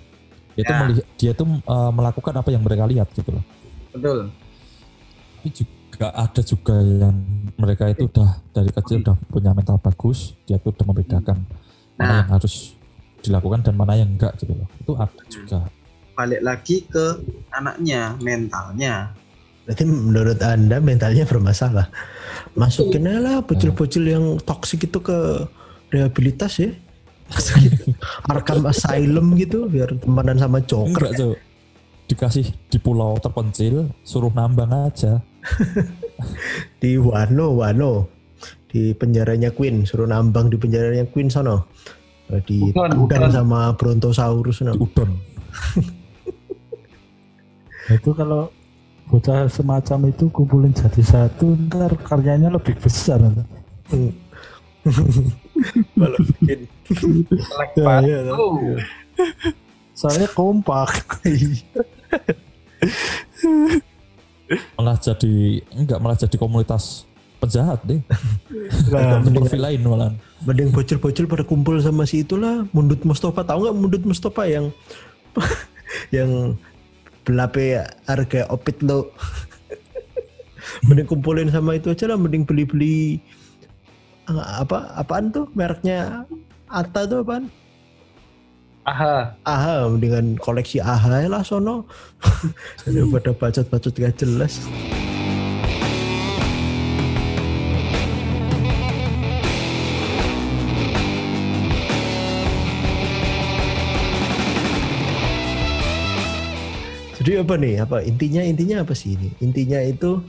Itu 0.52 0.68
Ya. 0.68 0.78
melihat 0.84 1.06
dia 1.16 1.32
tuh 1.32 1.48
eh, 1.48 1.90
melakukan 1.92 2.34
apa 2.36 2.48
yang 2.52 2.62
mereka 2.64 2.84
lihat 2.84 3.08
gitu 3.12 3.32
loh. 3.32 3.44
Betul. 3.92 4.28
Tapi 5.42 5.48
juga 5.52 6.06
ada 6.14 6.40
juga 6.40 6.76
yang 6.80 7.16
mereka 7.58 7.84
itu 7.90 8.06
udah 8.08 8.40
dari 8.52 8.70
kecil 8.70 9.02
udah 9.02 9.16
punya 9.28 9.50
mental 9.52 9.76
bagus 9.76 10.32
dia 10.46 10.56
tuh 10.56 10.72
udah 10.72 10.86
membedakan 10.88 11.44
mana 11.94 12.02
Nah. 12.02 12.18
yang 12.20 12.30
harus 12.32 12.54
dilakukan 13.20 13.60
dan 13.62 13.74
mana 13.74 13.92
yang 13.94 14.10
enggak 14.10 14.32
gitu 14.36 14.52
loh 14.52 14.68
itu 14.74 14.92
ada 14.94 15.22
juga 15.28 15.58
balik 16.12 16.42
lagi 16.42 16.76
ke 16.84 17.04
anaknya 17.50 18.14
mentalnya 18.18 19.10
Berarti 19.62 19.86
menurut 19.86 20.42
anda 20.42 20.82
mentalnya 20.82 21.22
bermasalah. 21.22 21.86
Masukin 22.58 23.06
aja 23.06 23.22
lah 23.22 23.36
bocil-bocil 23.40 24.02
yang 24.02 24.24
toksik 24.42 24.90
itu 24.90 24.98
ke 24.98 25.46
rehabilitas 25.88 26.58
ya. 26.58 26.74
Arkham 28.26 28.66
Asylum 28.66 29.38
gitu 29.38 29.70
biar 29.70 29.94
temenan 30.02 30.34
sama 30.34 30.58
Joker. 30.66 30.90
enggak 30.90 31.12
Cok. 31.14 31.36
dikasih 32.10 32.46
di 32.68 32.76
pulau 32.76 33.14
terpencil 33.16 33.86
suruh 34.02 34.34
nambang 34.34 34.90
aja 34.90 35.22
Di 36.82 36.98
Wano, 36.98 37.56
Wano. 37.56 38.10
Di 38.72 38.96
penjaranya 38.96 39.52
Queen, 39.52 39.84
suruh 39.84 40.08
nambang 40.08 40.48
di 40.48 40.56
penjaranya 40.56 41.04
Queen 41.06 41.28
sono. 41.28 41.68
Eh, 42.32 42.40
Di 42.40 42.72
udang 42.72 43.28
sama 43.28 43.76
Brontosaurus 43.76 44.64
di 44.64 44.64
no. 44.64 44.72
udon 44.80 45.10
Nah, 47.82 47.98
itu 47.98 48.14
kalau 48.14 48.46
bocah 49.10 49.50
semacam 49.50 50.08
itu 50.08 50.30
kumpulin 50.30 50.70
jadi 50.72 51.02
satu 51.02 51.52
ntar 51.66 51.92
karyanya 52.00 52.48
lebih 52.48 52.78
besar 52.78 53.18
Malah 55.98 56.22
bikin 56.40 56.64
Selek 57.42 57.70
Ya, 57.76 57.84
banget. 57.84 58.06
iya, 58.08 58.32
Oh, 58.32 58.56
soalnya 59.92 60.30
kompak 60.32 61.04
malah 64.74 64.96
jadi 64.96 65.34
enggak 65.72 65.98
malah 66.00 66.16
jadi 66.16 66.36
komunitas 66.36 67.04
penjahat 67.42 67.82
deh. 67.82 67.98
Nah, 68.94 69.18
pervilain 69.18 69.82
malah 69.82 70.14
Mending 70.46 70.70
bocil-bocil 70.70 71.26
pada 71.26 71.42
kumpul 71.42 71.82
sama 71.82 72.06
si 72.06 72.22
itulah 72.22 72.66
Mundut 72.70 73.02
Mustafa. 73.02 73.42
Tahu 73.42 73.66
nggak 73.66 73.76
Mundut 73.78 74.02
Mustafa 74.06 74.46
yang 74.46 74.70
yang 76.16 76.54
belape 77.26 77.82
harga 78.06 78.46
opit 78.46 78.78
lo? 78.86 79.10
Mending 80.86 81.10
kumpulin 81.10 81.50
sama 81.50 81.74
itu 81.74 81.90
aja 81.90 82.10
lah 82.10 82.18
mending 82.18 82.46
beli-beli 82.46 83.18
ah, 84.30 84.62
apa 84.62 84.94
apaan 84.94 85.34
tuh? 85.34 85.50
Mereknya 85.58 86.26
Ata 86.70 87.04
tuh 87.04 87.26
apaan? 87.26 87.50
Aha. 88.82 89.38
AHA 89.46 89.94
mendingan 89.94 90.34
koleksi 90.42 90.82
AHA 90.82 91.30
lah 91.30 91.42
sono. 91.46 91.86
Daripada 92.82 93.30
bacot-bacot 93.30 93.94
gak 93.94 94.18
jelas 94.18 94.58
jadi 107.32 107.48
apa 107.48 107.54
nih 107.56 107.74
apa 107.80 107.96
intinya 108.04 108.42
intinya 108.44 108.76
apa 108.84 108.92
sih 108.92 109.16
ini 109.16 109.32
intinya 109.40 109.80
itu 109.80 110.20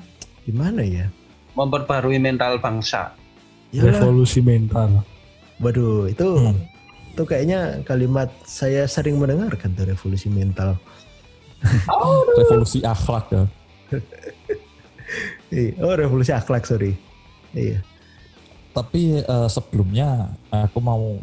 gimana 0.47 0.79
ya 0.87 1.11
memperbarui 1.51 2.15
mental 2.15 2.55
bangsa 2.63 3.11
Yalah, 3.75 3.99
revolusi 3.99 4.39
mental 4.39 5.03
waduh 5.59 6.07
itu 6.07 6.23
Hmm. 6.23 6.55
itu 7.11 7.23
kayaknya 7.27 7.83
kalimat 7.83 8.31
saya 8.47 8.87
sering 8.87 9.19
mendengarkan 9.19 9.75
tuh 9.75 9.83
revolusi 9.83 10.31
mental 10.31 10.79
revolusi 12.39 12.79
akhlak 12.87 13.27
ya 13.29 13.43
Iya. 15.53 15.77
Oh 15.85 15.93
revolusi 15.93 16.33
akhlak 16.33 16.65
sorry. 16.65 16.95
Iya. 17.53 17.83
tapi 18.73 19.21
eh, 19.21 19.47
sebelumnya 19.51 20.33
aku 20.49 20.79
mau 20.81 21.21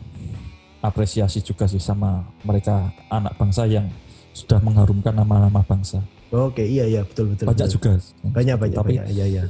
apresiasi 0.78 1.42
juga 1.42 1.66
sih 1.66 1.82
sama 1.82 2.22
mereka 2.46 2.92
anak 3.10 3.34
bangsa 3.34 3.66
yang 3.66 3.90
sudah 4.32 4.58
mengharumkan 4.58 5.12
nama-nama 5.12 5.60
bangsa 5.60 6.00
Oke 6.30 6.62
iya 6.62 6.86
iya 6.86 7.02
betul 7.02 7.34
betul. 7.34 7.50
banyak 7.50 7.66
betul. 7.66 7.74
juga 7.74 7.90
Banyak 8.30 8.56
banyak 8.56 8.76
tapi 8.76 8.92
banyak. 8.94 9.06
Iya 9.10 9.24
iya. 9.26 9.42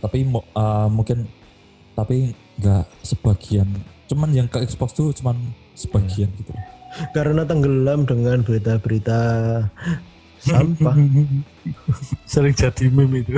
tapi 0.00 0.18
eh, 0.24 0.88
mungkin 0.88 1.18
tapi 1.92 2.16
nggak 2.56 2.84
sebagian 3.02 3.68
cuman 4.06 4.28
yang 4.30 4.48
ke 4.48 4.58
expose 4.58 4.92
tuh 4.92 5.12
cuman 5.12 5.36
sebagian 5.72 6.32
gitu 6.34 6.52
Karena 7.12 7.40
tenggelam 7.42 8.04
dengan 8.04 8.40
berita-berita 8.40 9.20
sampah. 10.38 10.96
sering 12.30 12.52
jadi 12.52 12.84
meme 12.88 13.20
itu 13.20 13.32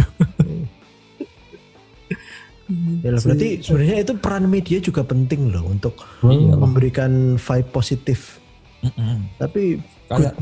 ya 2.98 3.10
lah, 3.12 3.20
berarti 3.20 3.48
sebenarnya 3.60 3.96
itu 4.00 4.12
peran 4.16 4.48
media 4.48 4.78
juga 4.80 5.04
penting 5.04 5.52
loh 5.52 5.68
untuk 5.68 6.00
Iya. 6.24 6.56
memberikan 6.56 7.12
vibe 7.36 7.68
positif. 7.70 8.40
Mm-mm. 8.80 9.28
Tapi 9.36 9.76
kayak 10.08 10.32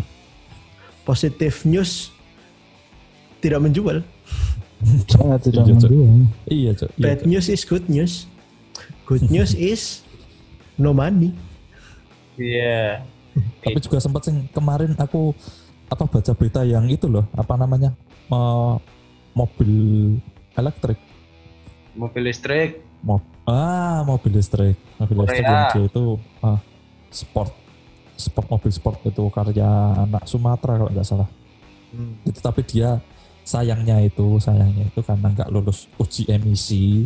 positif 1.02 1.62
news 1.64 2.10
tidak 3.38 3.60
menjual. 3.60 4.00
sangat 5.06 5.46
tidak 5.46 5.62
Iya, 5.62 5.74
mendukung 5.78 6.14
iya 6.46 6.70
Cok. 6.74 6.90
Iya, 6.90 7.02
Bad 7.02 7.20
news 7.22 7.46
is 7.46 7.62
good 7.62 7.86
news. 7.86 8.26
Good 9.06 9.30
news 9.30 9.52
is 9.54 10.02
no 10.74 10.90
money. 10.90 11.34
iya 12.34 13.04
tapi 13.60 13.76
juga 13.78 14.00
sempat 14.00 14.24
sih 14.24 14.34
kemarin 14.50 14.96
aku 14.96 15.36
apa 15.86 16.04
baca 16.08 16.32
berita 16.32 16.64
yang 16.64 16.88
itu 16.88 17.04
loh 17.04 17.28
apa 17.32 17.54
namanya 17.54 17.92
eh, 18.28 18.74
mobil 19.32 19.72
elektrik 20.56 20.96
mobil 21.92 22.24
listrik 22.24 22.80
Mob 23.04 23.20
ah 23.44 24.00
mobil 24.02 24.32
listrik 24.32 24.80
mobil 24.96 25.16
listrik 25.20 25.44
Korea. 25.44 25.52
yang 25.52 25.64
dia 25.76 25.84
itu 25.88 26.04
ah, 26.40 26.58
sport 27.08 27.52
sport 28.14 28.46
mobil 28.48 28.70
sport 28.70 28.98
itu 29.02 29.22
karya 29.28 29.68
anak 30.00 30.24
Sumatera 30.24 30.76
kalau 30.76 30.90
nggak 30.90 31.04
salah 31.04 31.28
itu 32.22 32.38
tapi 32.38 32.60
dia 32.62 32.96
sayangnya 33.42 34.00
itu 34.00 34.38
sayangnya 34.38 34.86
itu 34.86 35.00
karena 35.00 35.28
nggak 35.28 35.48
lulus 35.48 35.90
uji 35.96 36.24
emisi 36.26 37.04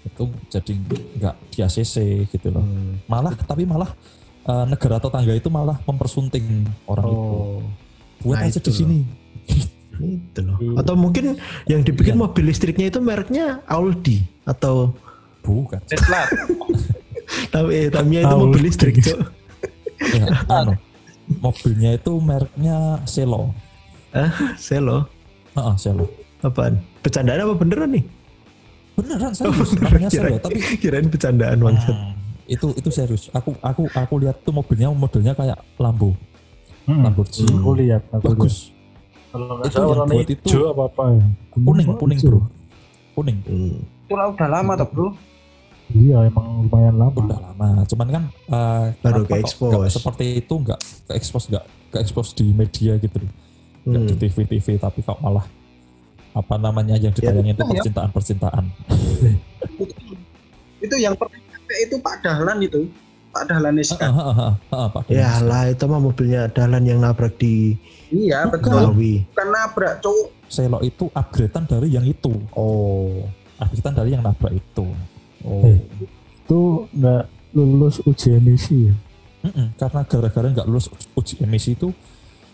itu 0.00 0.22
jadi 0.48 0.72
nggak 1.16 1.34
di 1.48 1.58
ACC 1.60 1.94
gitu 2.28 2.48
loh 2.48 2.60
Hmm. 2.60 3.00
malah 3.04 3.32
tapi 3.34 3.64
malah 3.64 3.88
eh, 4.44 4.64
negara 4.66 4.96
tetangga 4.96 5.32
itu 5.32 5.48
malah 5.48 5.80
mempersunting 5.82 6.44
orang 6.84 7.04
itu. 7.06 7.16
Oh. 7.16 7.60
Buat 8.20 8.36
Nah, 8.36 8.46
aja 8.46 8.56
itu 8.56 8.68
di 8.68 8.72
sini. 8.74 8.98
Itu 9.94 10.40
loh. 10.40 10.56
Iya. 10.58 10.72
Atau 10.80 10.94
mungkin 10.94 11.36
yang 11.64 11.80
dibikin 11.80 12.12
Iya. 12.12 12.20
mobil 12.20 12.44
listriknya 12.44 12.88
itu 12.88 13.00
mereknya 13.00 13.64
Audi 13.64 14.20
atau 14.44 14.92
Bukan. 15.40 15.80
Tesla. 15.84 16.24
tapi 17.52 17.88
namanya 17.88 18.20
itu 18.24 18.28
Audi. 18.30 18.42
mobil 18.44 18.60
listrik, 18.64 18.94
Cok. 18.98 19.18
Ya, 20.14 20.26
anu, 20.50 20.74
mobilnya 21.40 21.96
itu 21.96 22.12
mereknya 22.18 23.00
Selo. 23.04 23.54
Ah, 24.10 24.30
Selo. 24.54 25.06
Heeh, 25.54 25.74
Selo. 25.78 26.06
Apaan? 26.40 26.76
Bercandaan 27.00 27.46
apa 27.46 27.54
beneran 27.56 27.90
nih? 27.94 28.04
Beneran 28.94 29.32
serius, 29.34 29.70
namanya 29.80 30.08
Selo. 30.12 30.38
Kirain, 30.38 30.40
Tapi 30.44 30.58
kirain 30.78 31.06
bercandaan 31.08 31.58
bangsat. 31.58 31.90
Hmm, 31.90 32.12
itu 32.46 32.66
itu 32.76 32.88
serius. 32.92 33.26
Aku 33.32 33.56
aku 33.58 33.88
aku 33.90 34.14
lihat 34.22 34.38
tuh 34.44 34.54
mobilnya 34.54 34.92
modelnya 34.92 35.34
kayak 35.34 35.58
Lambo, 35.78 36.14
Hmm. 36.84 37.00
Lamborghini. 37.00 37.48
Aku 37.48 37.72
lihat, 37.74 38.02
aku 38.12 38.22
lihat. 38.28 38.38
Bagus. 38.44 38.56
Kalau 39.32 39.44
nggak 39.50 39.66
Itu 39.66 39.74
salah 39.74 39.86
yang 39.88 39.98
warna 39.98 40.14
itu 40.14 40.32
hijau 40.36 40.62
apa 40.70 40.82
apa 40.86 41.02
ya? 41.10 41.24
Kuning, 41.50 41.88
kuning 41.96 42.18
bro. 42.22 42.40
Kuning. 43.16 43.38
Hmm. 43.48 43.76
Itu 44.04 44.14
lah 44.14 44.26
udah 44.30 44.48
lama 44.52 44.72
tuh 44.76 44.88
bro. 44.92 45.06
Iya 45.86 46.18
emang 46.24 46.64
lumayan 46.64 46.96
lama. 46.96 47.12
Udah 47.14 47.38
lama. 47.42 47.66
Cuman 47.84 48.08
kan 48.08 48.22
eh, 48.30 48.84
Baru 48.98 49.20
kenapa 49.20 49.20
kok 49.20 49.28
ke-expose. 49.28 49.70
nggak 49.70 49.92
seperti 49.92 50.24
itu 50.38 50.54
nggak 50.56 50.80
ke 50.80 51.12
expose 51.12 51.46
nggak 51.46 51.64
ke 51.90 51.96
expose 51.98 52.30
di 52.32 52.46
media 52.50 52.96
gitu 52.96 53.16
loh. 53.18 53.32
Nggak 53.84 54.00
Hmm. 54.00 54.08
di 54.08 54.14
TV 54.16 54.36
TV 54.48 54.66
tapi 54.76 55.00
kok 55.00 55.18
malah 55.18 55.44
apa 56.32 56.54
namanya 56.56 56.96
yang 56.96 57.12
ditayangin 57.12 57.52
itu 57.52 57.62
Ya. 57.62 57.70
percintaan 57.70 58.10
percintaan. 58.10 58.64
Itu 60.78 60.94
yang 60.96 61.14
pertama 61.14 61.42
itu 61.84 61.96
Pak 61.98 62.16
Dahlan 62.20 62.58
itu. 62.60 62.80
Pak 63.30 63.44
Dahlan 63.44 63.74
Iska. 63.76 64.06
Ya 65.08 65.42
lah 65.42 65.66
itu 65.66 65.84
mah 65.84 65.98
mobilnya 65.98 66.46
Dahlan 66.46 66.82
yang 66.82 66.98
nabrak 66.98 67.34
di 67.34 67.74
Iya 68.08 68.46
betul. 68.46 68.94
Bukan 68.94 69.48
nabrak 69.48 69.98
cowok. 70.00 70.28
Selo 70.46 70.78
itu 70.80 71.10
upgradean 71.10 71.66
dari 71.66 71.88
yang 71.88 72.06
itu. 72.06 72.30
Oh. 72.52 73.26
Upgradean 73.58 73.94
dari 73.94 74.10
yang 74.10 74.22
nabrak 74.22 74.54
itu. 74.54 74.86
Oh. 75.44 75.62
Eh. 75.62 75.78
Itu 76.40 76.60
nggak 76.90 77.22
lulus 77.52 78.00
uji 78.02 78.28
emisi 78.32 78.88
ya? 78.88 78.94
Mm-mm, 79.44 79.76
karena 79.76 80.00
gara-gara 80.02 80.48
nggak 80.50 80.66
lulus 80.66 80.88
uji- 81.12 81.36
emisi 81.38 81.72
itu 81.72 81.92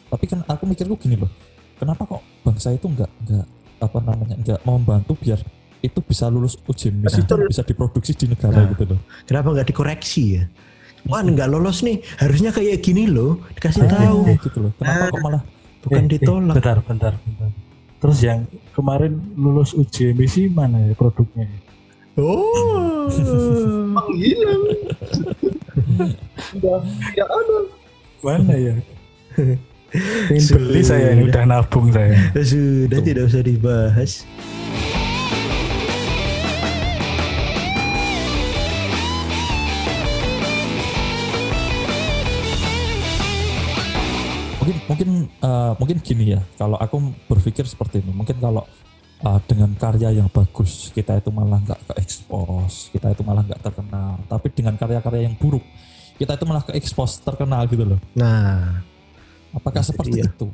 tapi 0.05 0.27
kan 0.27 0.43
aku 0.43 0.67
mikirku 0.67 0.99
gini 0.99 1.15
loh 1.15 1.31
kenapa 1.77 2.03
kok 2.05 2.19
bangsa 2.43 2.75
itu 2.75 2.83
nggak 2.85 3.07
nggak 3.23 3.47
apa 3.81 3.99
namanya 4.01 4.35
nggak 4.37 4.59
mau 4.61 4.75
membantu 4.75 5.15
biar 5.17 5.39
itu 5.81 5.99
bisa 6.01 6.27
lulus 6.27 6.59
uji 6.61 6.91
emisi 6.91 7.23
dan 7.23 7.47
bisa 7.47 7.63
diproduksi 7.63 8.13
di 8.13 8.27
negara 8.27 8.61
Nah. 8.61 8.75
gitu 8.75 8.85
loh 8.85 9.01
Kenapa 9.23 9.49
nggak 9.49 9.69
dikoreksi 9.71 10.23
ya? 10.35 10.45
Wah 11.07 11.23
nggak 11.23 11.49
lolos 11.49 11.81
nih, 11.81 12.03
harusnya 12.19 12.51
kayak 12.51 12.77
gini 12.81 13.07
loh, 13.07 13.39
dikasih 13.55 13.81
Eh, 13.81 13.89
tahu, 13.89 14.19
eh, 14.27 14.37
gitu 14.37 14.59
loh 14.61 14.73
kenapa 14.75 15.03
kok 15.09 15.21
malah 15.23 15.43
bukan 15.81 15.97
Eh, 15.97 16.05
eh, 16.05 16.11
ditolak. 16.13 16.55
bentar, 16.59 16.77
bentar, 16.83 17.13
bentar. 17.17 17.51
Terus 17.97 18.19
yang 18.21 18.45
kemarin 18.71 19.15
lulus 19.33 19.73
uji 19.73 20.11
emisi 20.11 20.51
mana 20.51 20.77
ya 20.83 20.93
produknya? 20.93 21.47
Oh. 22.21 23.09
Menghilang. 23.97 24.63
Udah 26.61 26.79
tidak 26.85 27.29
ada. 27.29 27.59
Mana 28.21 28.55
ya? 28.55 28.75
Beli 30.31 30.83
saya 30.85 31.17
yang 31.17 31.33
udah 31.33 31.45
nabung 31.49 31.89
saya. 31.91 32.15
Sudah 32.37 33.01
Tuh. 33.01 33.07
tidak 33.09 33.23
usah 33.33 33.43
dibahas. 33.43 34.29
mungkin 44.61 44.77
mungkin 44.87 45.09
eh, 45.27 45.73
mungkin 45.83 45.97
gini 45.99 46.25
ya 46.39 46.41
kalau 46.55 46.79
aku 46.79 47.11
berpikir 47.27 47.67
seperti 47.67 48.05
ini 48.05 48.13
mungkin 48.15 48.39
kalau 48.39 48.63
eh, 49.21 49.41
dengan 49.49 49.71
karya 49.77 50.09
yang 50.13 50.29
bagus 50.33 50.93
kita 50.93 51.21
itu 51.21 51.31
malah 51.33 51.61
nggak 51.61 51.81
ke 51.91 51.93
expose 52.01 52.89
kita 52.93 53.13
itu 53.13 53.23
malah 53.25 53.45
nggak 53.45 53.61
terkenal 53.61 54.21
tapi 54.27 54.47
dengan 54.53 54.75
karya-karya 54.77 55.29
yang 55.29 55.37
buruk 55.37 55.65
kita 56.21 56.37
itu 56.37 56.45
malah 56.45 56.65
ke 56.65 56.73
expose 56.77 57.21
terkenal 57.25 57.65
gitu 57.69 57.85
loh 57.85 58.01
Nah, 58.13 58.85
apakah 59.57 59.81
Nah, 59.81 59.89
seperti 59.89 60.21
iya. 60.21 60.29
itu 60.29 60.49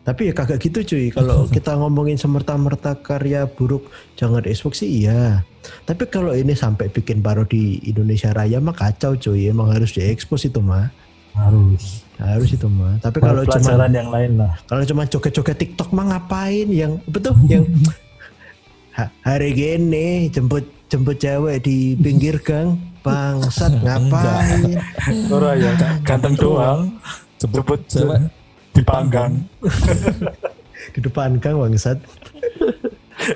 tapi 0.00 0.26
ya 0.26 0.34
kagak 0.34 0.58
gitu 0.64 0.80
cuy. 0.82 1.06
Kalau 1.12 1.44
kita 1.56 1.76
ngomongin 1.76 2.16
semerta-merta 2.16 2.96
karya 2.98 3.44
buruk 3.44 3.92
jangan 4.16 4.40
diekspos 4.40 4.80
sih 4.80 5.04
iya. 5.04 5.44
Tapi 5.84 6.08
kalau 6.08 6.32
ini 6.32 6.56
sampai 6.56 6.88
bikin 6.88 7.20
parodi 7.20 7.84
Indonesia 7.84 8.32
Raya 8.32 8.58
mah 8.64 8.72
kacau 8.72 9.12
cuy. 9.20 9.52
Emang 9.52 9.68
harus 9.68 9.92
diekspos 9.92 10.48
itu 10.48 10.58
mah. 10.64 10.88
Harus. 11.36 12.02
Harus 12.20 12.52
itu 12.52 12.68
mah. 12.68 13.00
Tapi 13.00 13.16
Kalau 13.18 13.42
cuma 13.48 13.88
yang 13.88 14.10
lain 14.12 14.32
lah. 14.36 14.52
kalau 14.68 14.84
cuma 14.84 15.08
joget-joget 15.08 15.56
TikTok 15.56 15.88
mah 15.90 16.04
ngapain? 16.12 16.68
Yang 16.68 17.00
betul? 17.08 17.34
Yang 17.52 17.64
Ha- 18.90 19.12
hari 19.22 19.54
gini 19.54 20.28
jemput 20.28 20.66
jemput 20.90 21.16
cewek 21.16 21.64
di 21.64 21.96
pinggir 21.96 22.36
gang. 22.42 22.76
Bangsat 23.00 23.80
ngapain? 23.80 24.76
Ora 25.32 25.56
ya, 25.56 25.72
ganteng 26.04 26.36
doang. 26.36 26.92
jemput 27.40 27.80
cewek 27.88 28.28
dipanggang. 28.76 29.40
di 30.92 31.00
depan 31.00 31.40
gang 31.40 31.56
bangsat. 31.56 31.96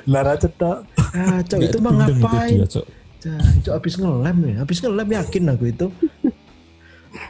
Lara 0.05 0.37
cetak. 0.37 0.85
ah 1.15 1.41
cok 1.41 1.61
itu 1.61 1.77
mah 1.81 1.93
ngapain? 2.05 2.61
Cok. 2.69 2.87
Habis 3.73 3.95
ngelem 3.97 4.37
ya. 4.45 4.55
Habis 4.61 4.79
ngelem 4.85 5.09
yakin 5.17 5.43
aku 5.49 5.65
itu 5.73 5.87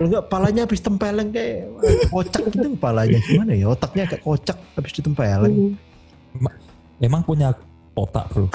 enggak 0.00 0.22
palanya 0.32 0.64
habis 0.64 0.80
tempeleng 0.80 1.30
kayak 1.30 1.68
wah, 1.70 1.82
kocak 2.10 2.42
gitu. 2.50 2.68
Palanya 2.80 3.18
gimana 3.24 3.52
ya? 3.52 3.66
Otaknya 3.70 4.04
kayak 4.08 4.22
kocak 4.24 4.58
habis 4.76 4.92
ditempeleng. 4.96 5.76
Emang 7.02 7.22
punya 7.26 7.52
otak 7.94 8.30
bro? 8.32 8.48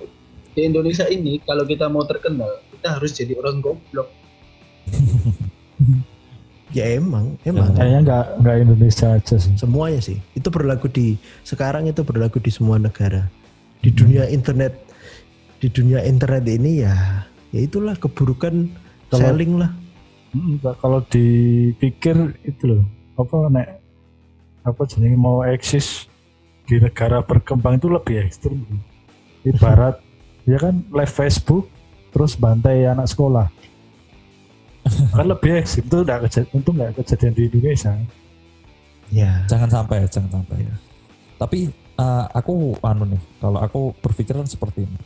Di 0.54 0.68
Indonesia 0.68 1.08
ini 1.08 1.40
kalau 1.40 1.64
kita 1.64 1.88
mau 1.88 2.04
terkenal 2.04 2.60
kita 2.76 3.00
harus 3.00 3.10
jadi 3.16 3.32
orang 3.40 3.64
goblok. 3.64 4.08
ya 6.76 6.84
emang 6.92 7.40
emang. 7.46 7.72
Kayaknya 7.72 8.00
nggak 8.04 8.24
nggak 8.44 8.56
Indonesia 8.68 9.06
aja 9.16 9.36
sih. 9.40 9.54
semuanya 9.56 10.00
sih. 10.04 10.18
Itu 10.36 10.52
berlaku 10.52 10.92
di 10.92 11.16
sekarang 11.46 11.88
itu 11.88 12.04
berlaku 12.04 12.36
di 12.42 12.52
semua 12.52 12.76
negara. 12.76 13.28
Di 13.80 13.88
dunia 13.88 14.28
internet 14.28 14.76
di 15.62 15.70
dunia 15.70 16.02
internet 16.02 16.44
ini 16.50 16.82
ya 16.82 17.22
ya 17.54 17.60
itulah 17.62 17.94
keburukan 17.94 18.66
Kalau- 19.08 19.20
selling 19.22 19.62
lah 19.62 19.70
Mm, 20.32 20.64
Kalau 20.80 21.04
dipikir 21.04 22.16
itu 22.42 22.62
loh, 22.64 22.82
apa 23.14 23.36
nek 23.52 23.68
apa 24.64 24.82
jenenge 24.88 25.18
mau 25.18 25.44
eksis 25.44 26.08
di 26.64 26.80
negara 26.80 27.20
berkembang 27.20 27.76
itu 27.76 27.88
lebih 27.90 28.24
ekstrim. 28.24 28.64
Ibarat 29.44 30.00
ya 30.50 30.56
kan 30.56 30.80
live 30.88 31.12
Facebook 31.12 31.68
terus 32.10 32.32
bantai 32.34 32.88
anak 32.88 33.06
sekolah. 33.06 33.46
kan 35.16 35.26
lebih 35.28 35.60
ekstrim 35.60 35.84
itu 35.86 35.98
enggak 36.00 36.20
kejadian, 36.26 36.58
itu 36.58 36.70
nggak 36.72 36.90
kejadian 36.98 37.32
di 37.32 37.42
Indonesia. 37.46 37.92
ya 39.12 39.44
jangan 39.44 39.68
sampai 39.68 40.08
jangan 40.08 40.40
sampai 40.40 40.64
Iya. 40.64 40.74
tapi 41.36 41.58
eh, 42.00 42.24
aku 42.32 42.72
anu 42.80 43.04
nih 43.04 43.20
kalau 43.36 43.60
aku 43.60 43.80
berpikiran 44.00 44.48
seperti 44.48 44.88
ini 44.88 44.96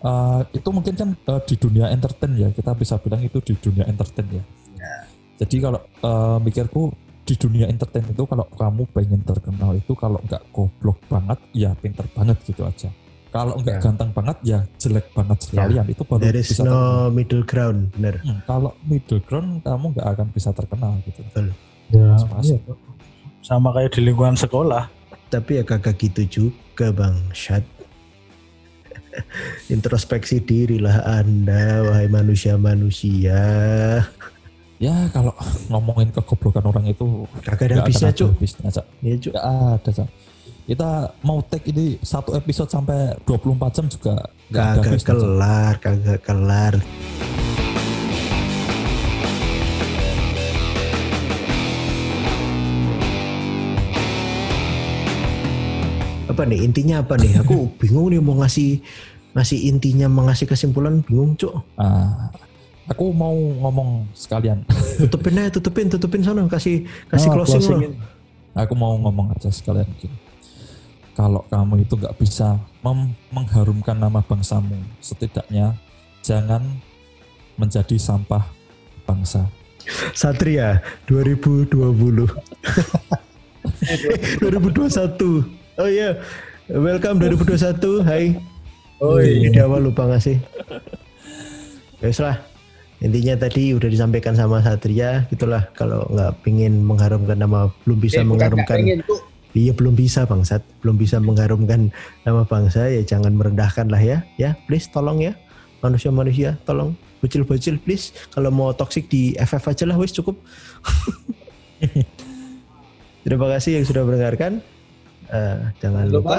Eh, 0.00 0.40
itu 0.54 0.68
mungkin 0.68 0.94
kan 0.94 1.12
eh, 1.12 1.40
di 1.44 1.54
dunia 1.54 1.86
entertain 1.88 2.32
ya 2.32 2.48
kita 2.48 2.72
bisa 2.72 2.96
bilang 2.96 3.20
itu 3.20 3.36
di 3.38 3.52
dunia 3.54 3.84
entertain 3.84 4.24
ya 4.32 4.44
jadi 5.36 5.56
kalau 5.60 5.76
eh, 5.76 6.38
mikirku 6.40 6.88
di 7.20 7.36
dunia 7.36 7.68
entertain 7.68 8.02
itu 8.04 8.24
kalau 8.24 8.48
kamu 8.50 8.88
pengen 8.90 9.20
terkenal 9.20 9.70
itu 9.72 9.92
kalau 9.92 10.16
nggak 10.20 10.40
goblok 10.50 10.96
banget 11.06 11.36
ya 11.52 11.70
pinter 11.74 12.08
banget 12.10 12.40
gitu 12.42 12.64
aja 12.64 12.88
kalau 13.28 13.54
nggak 13.54 13.76
Ya. 13.76 13.82
ganteng 13.82 14.10
banget 14.10 14.36
ya 14.42 14.58
jelek 14.76 15.06
banget 15.12 15.38
sekalian 15.42 15.84
itu 15.86 16.02
baru 16.02 16.18
there 16.18 16.34
is 16.34 16.48
bisa 16.48 16.64
terkenal. 16.64 16.80
no 16.80 17.12
middle 17.12 17.44
ground 17.44 17.80
bener 17.92 18.14
Hmm, 18.20 18.40
kalau 18.42 18.72
middle 18.82 19.20
ground 19.20 19.60
kamu 19.60 19.86
nggak 19.94 20.08
akan 20.08 20.26
bisa 20.32 20.50
terkenal 20.50 20.96
gitu 21.04 21.20
Ya, 21.90 22.06
Masuk. 22.16 22.56
iya. 22.56 22.58
sama 23.40 23.68
kayak 23.70 23.92
di 23.92 24.00
lingkungan 24.02 24.34
sekolah. 24.34 24.88
tapi 25.28 25.58
ya 25.58 25.62
kagak 25.62 26.00
gitu 26.00 26.22
juga 26.26 26.88
bang 26.90 27.20
Syad 27.30 27.62
introspeksi 29.70 30.42
dirilah 30.42 31.06
anda 31.06 31.86
wahai 31.86 32.10
manusia-manusia. 32.10 33.38
Ya 34.82 34.96
kalau 35.14 35.30
ngomongin 35.70 36.10
kegoblokan 36.10 36.66
orang 36.66 36.90
itu 36.90 37.28
kagak 37.46 37.70
ada 37.70 37.86
habisnya 37.86 38.10
cuk. 38.10 38.34
habisnya, 38.34 38.68
Cak. 38.74 38.86
ya 38.98 39.14
cuk. 39.14 39.34
Ada 39.38 39.90
Cak. 40.02 40.08
kita 40.70 40.90
mau 41.26 41.42
take 41.42 41.70
ini 41.74 41.98
satu 42.02 42.34
episode 42.34 42.70
sampai 42.70 43.14
24 43.26 43.74
jam 43.74 43.86
juga 43.90 44.14
ada 44.50 44.82
kagak 44.82 45.02
kelar 45.06 45.74
kagak 45.78 46.20
kelar. 46.26 46.74
Apa 56.30 56.42
nih? 56.46 56.64
Intinya 56.64 57.02
apa 57.02 57.20
nih? 57.20 57.42
Aku 57.44 57.68
bingung 57.76 58.08
nih 58.08 58.22
mau 58.22 58.38
ngasih 58.40 58.80
ngasih 59.30 59.58
intinya 59.66 60.06
mau 60.06 60.26
ngasih 60.26 60.44
kesimpulan 60.44 61.00
bingung 61.00 61.34
cuk 61.34 61.54
Ah, 61.74 62.30
aku 62.86 63.14
mau 63.14 63.30
ngomong 63.32 64.10
sekalian. 64.12 64.66
Tutupin 65.00 65.38
aja, 65.38 65.50
tutupin, 65.52 65.86
tutupin 65.86 66.20
sana. 66.20 66.42
Kasih 66.44 66.82
kasih 67.06 67.28
Oh, 67.30 67.34
closing, 67.38 67.62
loh. 67.62 67.68
closingin. 67.78 67.92
Aku 68.52 68.74
mau 68.74 68.98
ngomong 68.98 69.30
aja 69.30 69.46
sekalian 69.48 69.86
gini. 69.96 70.12
Kalau 71.14 71.46
kamu 71.46 71.84
itu 71.84 71.94
nggak 71.94 72.18
bisa 72.18 72.58
mem- 72.80 73.14
mengharumkan 73.30 73.94
nama 73.94 74.18
bangsamu, 74.20 74.74
setidaknya 74.98 75.78
jangan 76.20 76.66
menjadi 77.54 77.94
sampah 77.94 78.42
bangsa. 79.06 79.46
Satria 80.12 80.82
2020. 81.06 81.70
2021. 84.42 85.46
Oh 85.80 85.88
iya. 85.88 86.20
Welcome 86.68 87.24
2021. 87.24 88.04
Hai. 88.04 88.36
Oh 89.00 89.16
Ini 89.16 89.48
di 89.48 89.60
awal 89.60 89.88
lupa 89.88 90.04
ngasih. 90.04 90.36
Wes 92.00 92.20
lah. 92.20 92.36
Intinya 93.00 93.32
tadi 93.34 93.72
udah 93.72 93.88
disampaikan 93.88 94.36
sama 94.36 94.60
Satria, 94.60 95.24
gitulah 95.32 95.64
kalau 95.72 96.04
nggak 96.12 96.44
pingin 96.44 96.84
mengharumkan 96.84 97.40
nama, 97.40 97.72
belum 97.88 97.96
bisa 97.96 98.20
Eh, 98.20 98.28
mengharumkan. 98.28 98.76
pengen 98.76 99.00
Iya 99.50 99.74
belum 99.74 99.98
bisa 99.98 100.28
bangsat, 100.28 100.62
belum 100.78 100.94
bisa 100.94 101.18
mengharumkan 101.18 101.90
nama 102.22 102.46
bangsa 102.46 102.86
ya 102.86 103.02
jangan 103.02 103.34
merendahkan 103.34 103.90
lah 103.90 103.98
ya, 103.98 104.22
ya 104.38 104.54
please 104.70 104.86
tolong 104.86 105.18
ya 105.18 105.34
manusia-manusia 105.82 106.54
tolong 106.62 106.94
bocil-bocil 107.18 107.82
please 107.82 108.14
kalau 108.30 108.54
mau 108.54 108.70
toxic 108.70 109.10
di 109.10 109.34
FF 109.34 109.64
aja 109.66 109.84
lah 109.90 109.98
wis 109.98 110.14
cukup. 110.14 110.38
Terima 113.24 113.46
kasih 113.48 113.80
yang 113.80 113.86
sudah 113.88 114.04
mendengarkan. 114.04 114.60
Eh, 115.26 115.56
jangan 115.80 116.04
Jangan 116.04 116.14
lupa. 116.14 116.38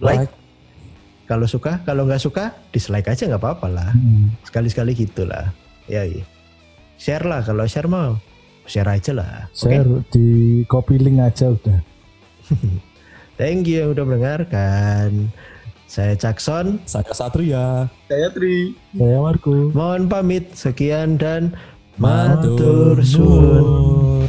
like 0.00 0.30
kalau 1.24 1.48
suka, 1.48 1.80
kalau 1.88 2.04
nggak 2.04 2.20
suka 2.20 2.52
dislike 2.70 3.08
aja 3.08 3.24
nggak 3.24 3.40
apa-apa 3.40 3.68
lah. 3.72 3.90
Hmm. 3.96 4.32
Sekali-sekali 4.44 4.92
gitulah. 4.92 5.52
Ya, 5.88 6.04
iya. 6.04 6.24
share 6.96 7.26
lah 7.26 7.44
kalau 7.44 7.68
share 7.68 7.90
mau 7.90 8.16
share 8.64 8.88
aja 8.88 9.12
lah. 9.12 9.48
Oke. 9.52 9.72
Share 9.72 9.90
di 10.12 10.26
copy 10.68 10.96
link 11.00 11.20
aja 11.20 11.52
udah. 11.52 11.80
Thank 13.40 13.66
you 13.66 13.82
yang 13.82 13.90
udah 13.92 14.04
mendengarkan. 14.06 15.32
Saya 15.90 16.16
Jackson. 16.18 16.80
Saya 16.88 17.06
Satria. 17.12 17.86
saya 18.08 18.28
Tri 18.32 18.74
Saya 18.96 19.18
Marco. 19.20 19.70
Mohon 19.74 20.02
pamit. 20.10 20.54
Sekian 20.56 21.20
dan 21.20 21.54
Matur 21.94 22.98
matur 22.98 23.06
suwun. 23.06 24.26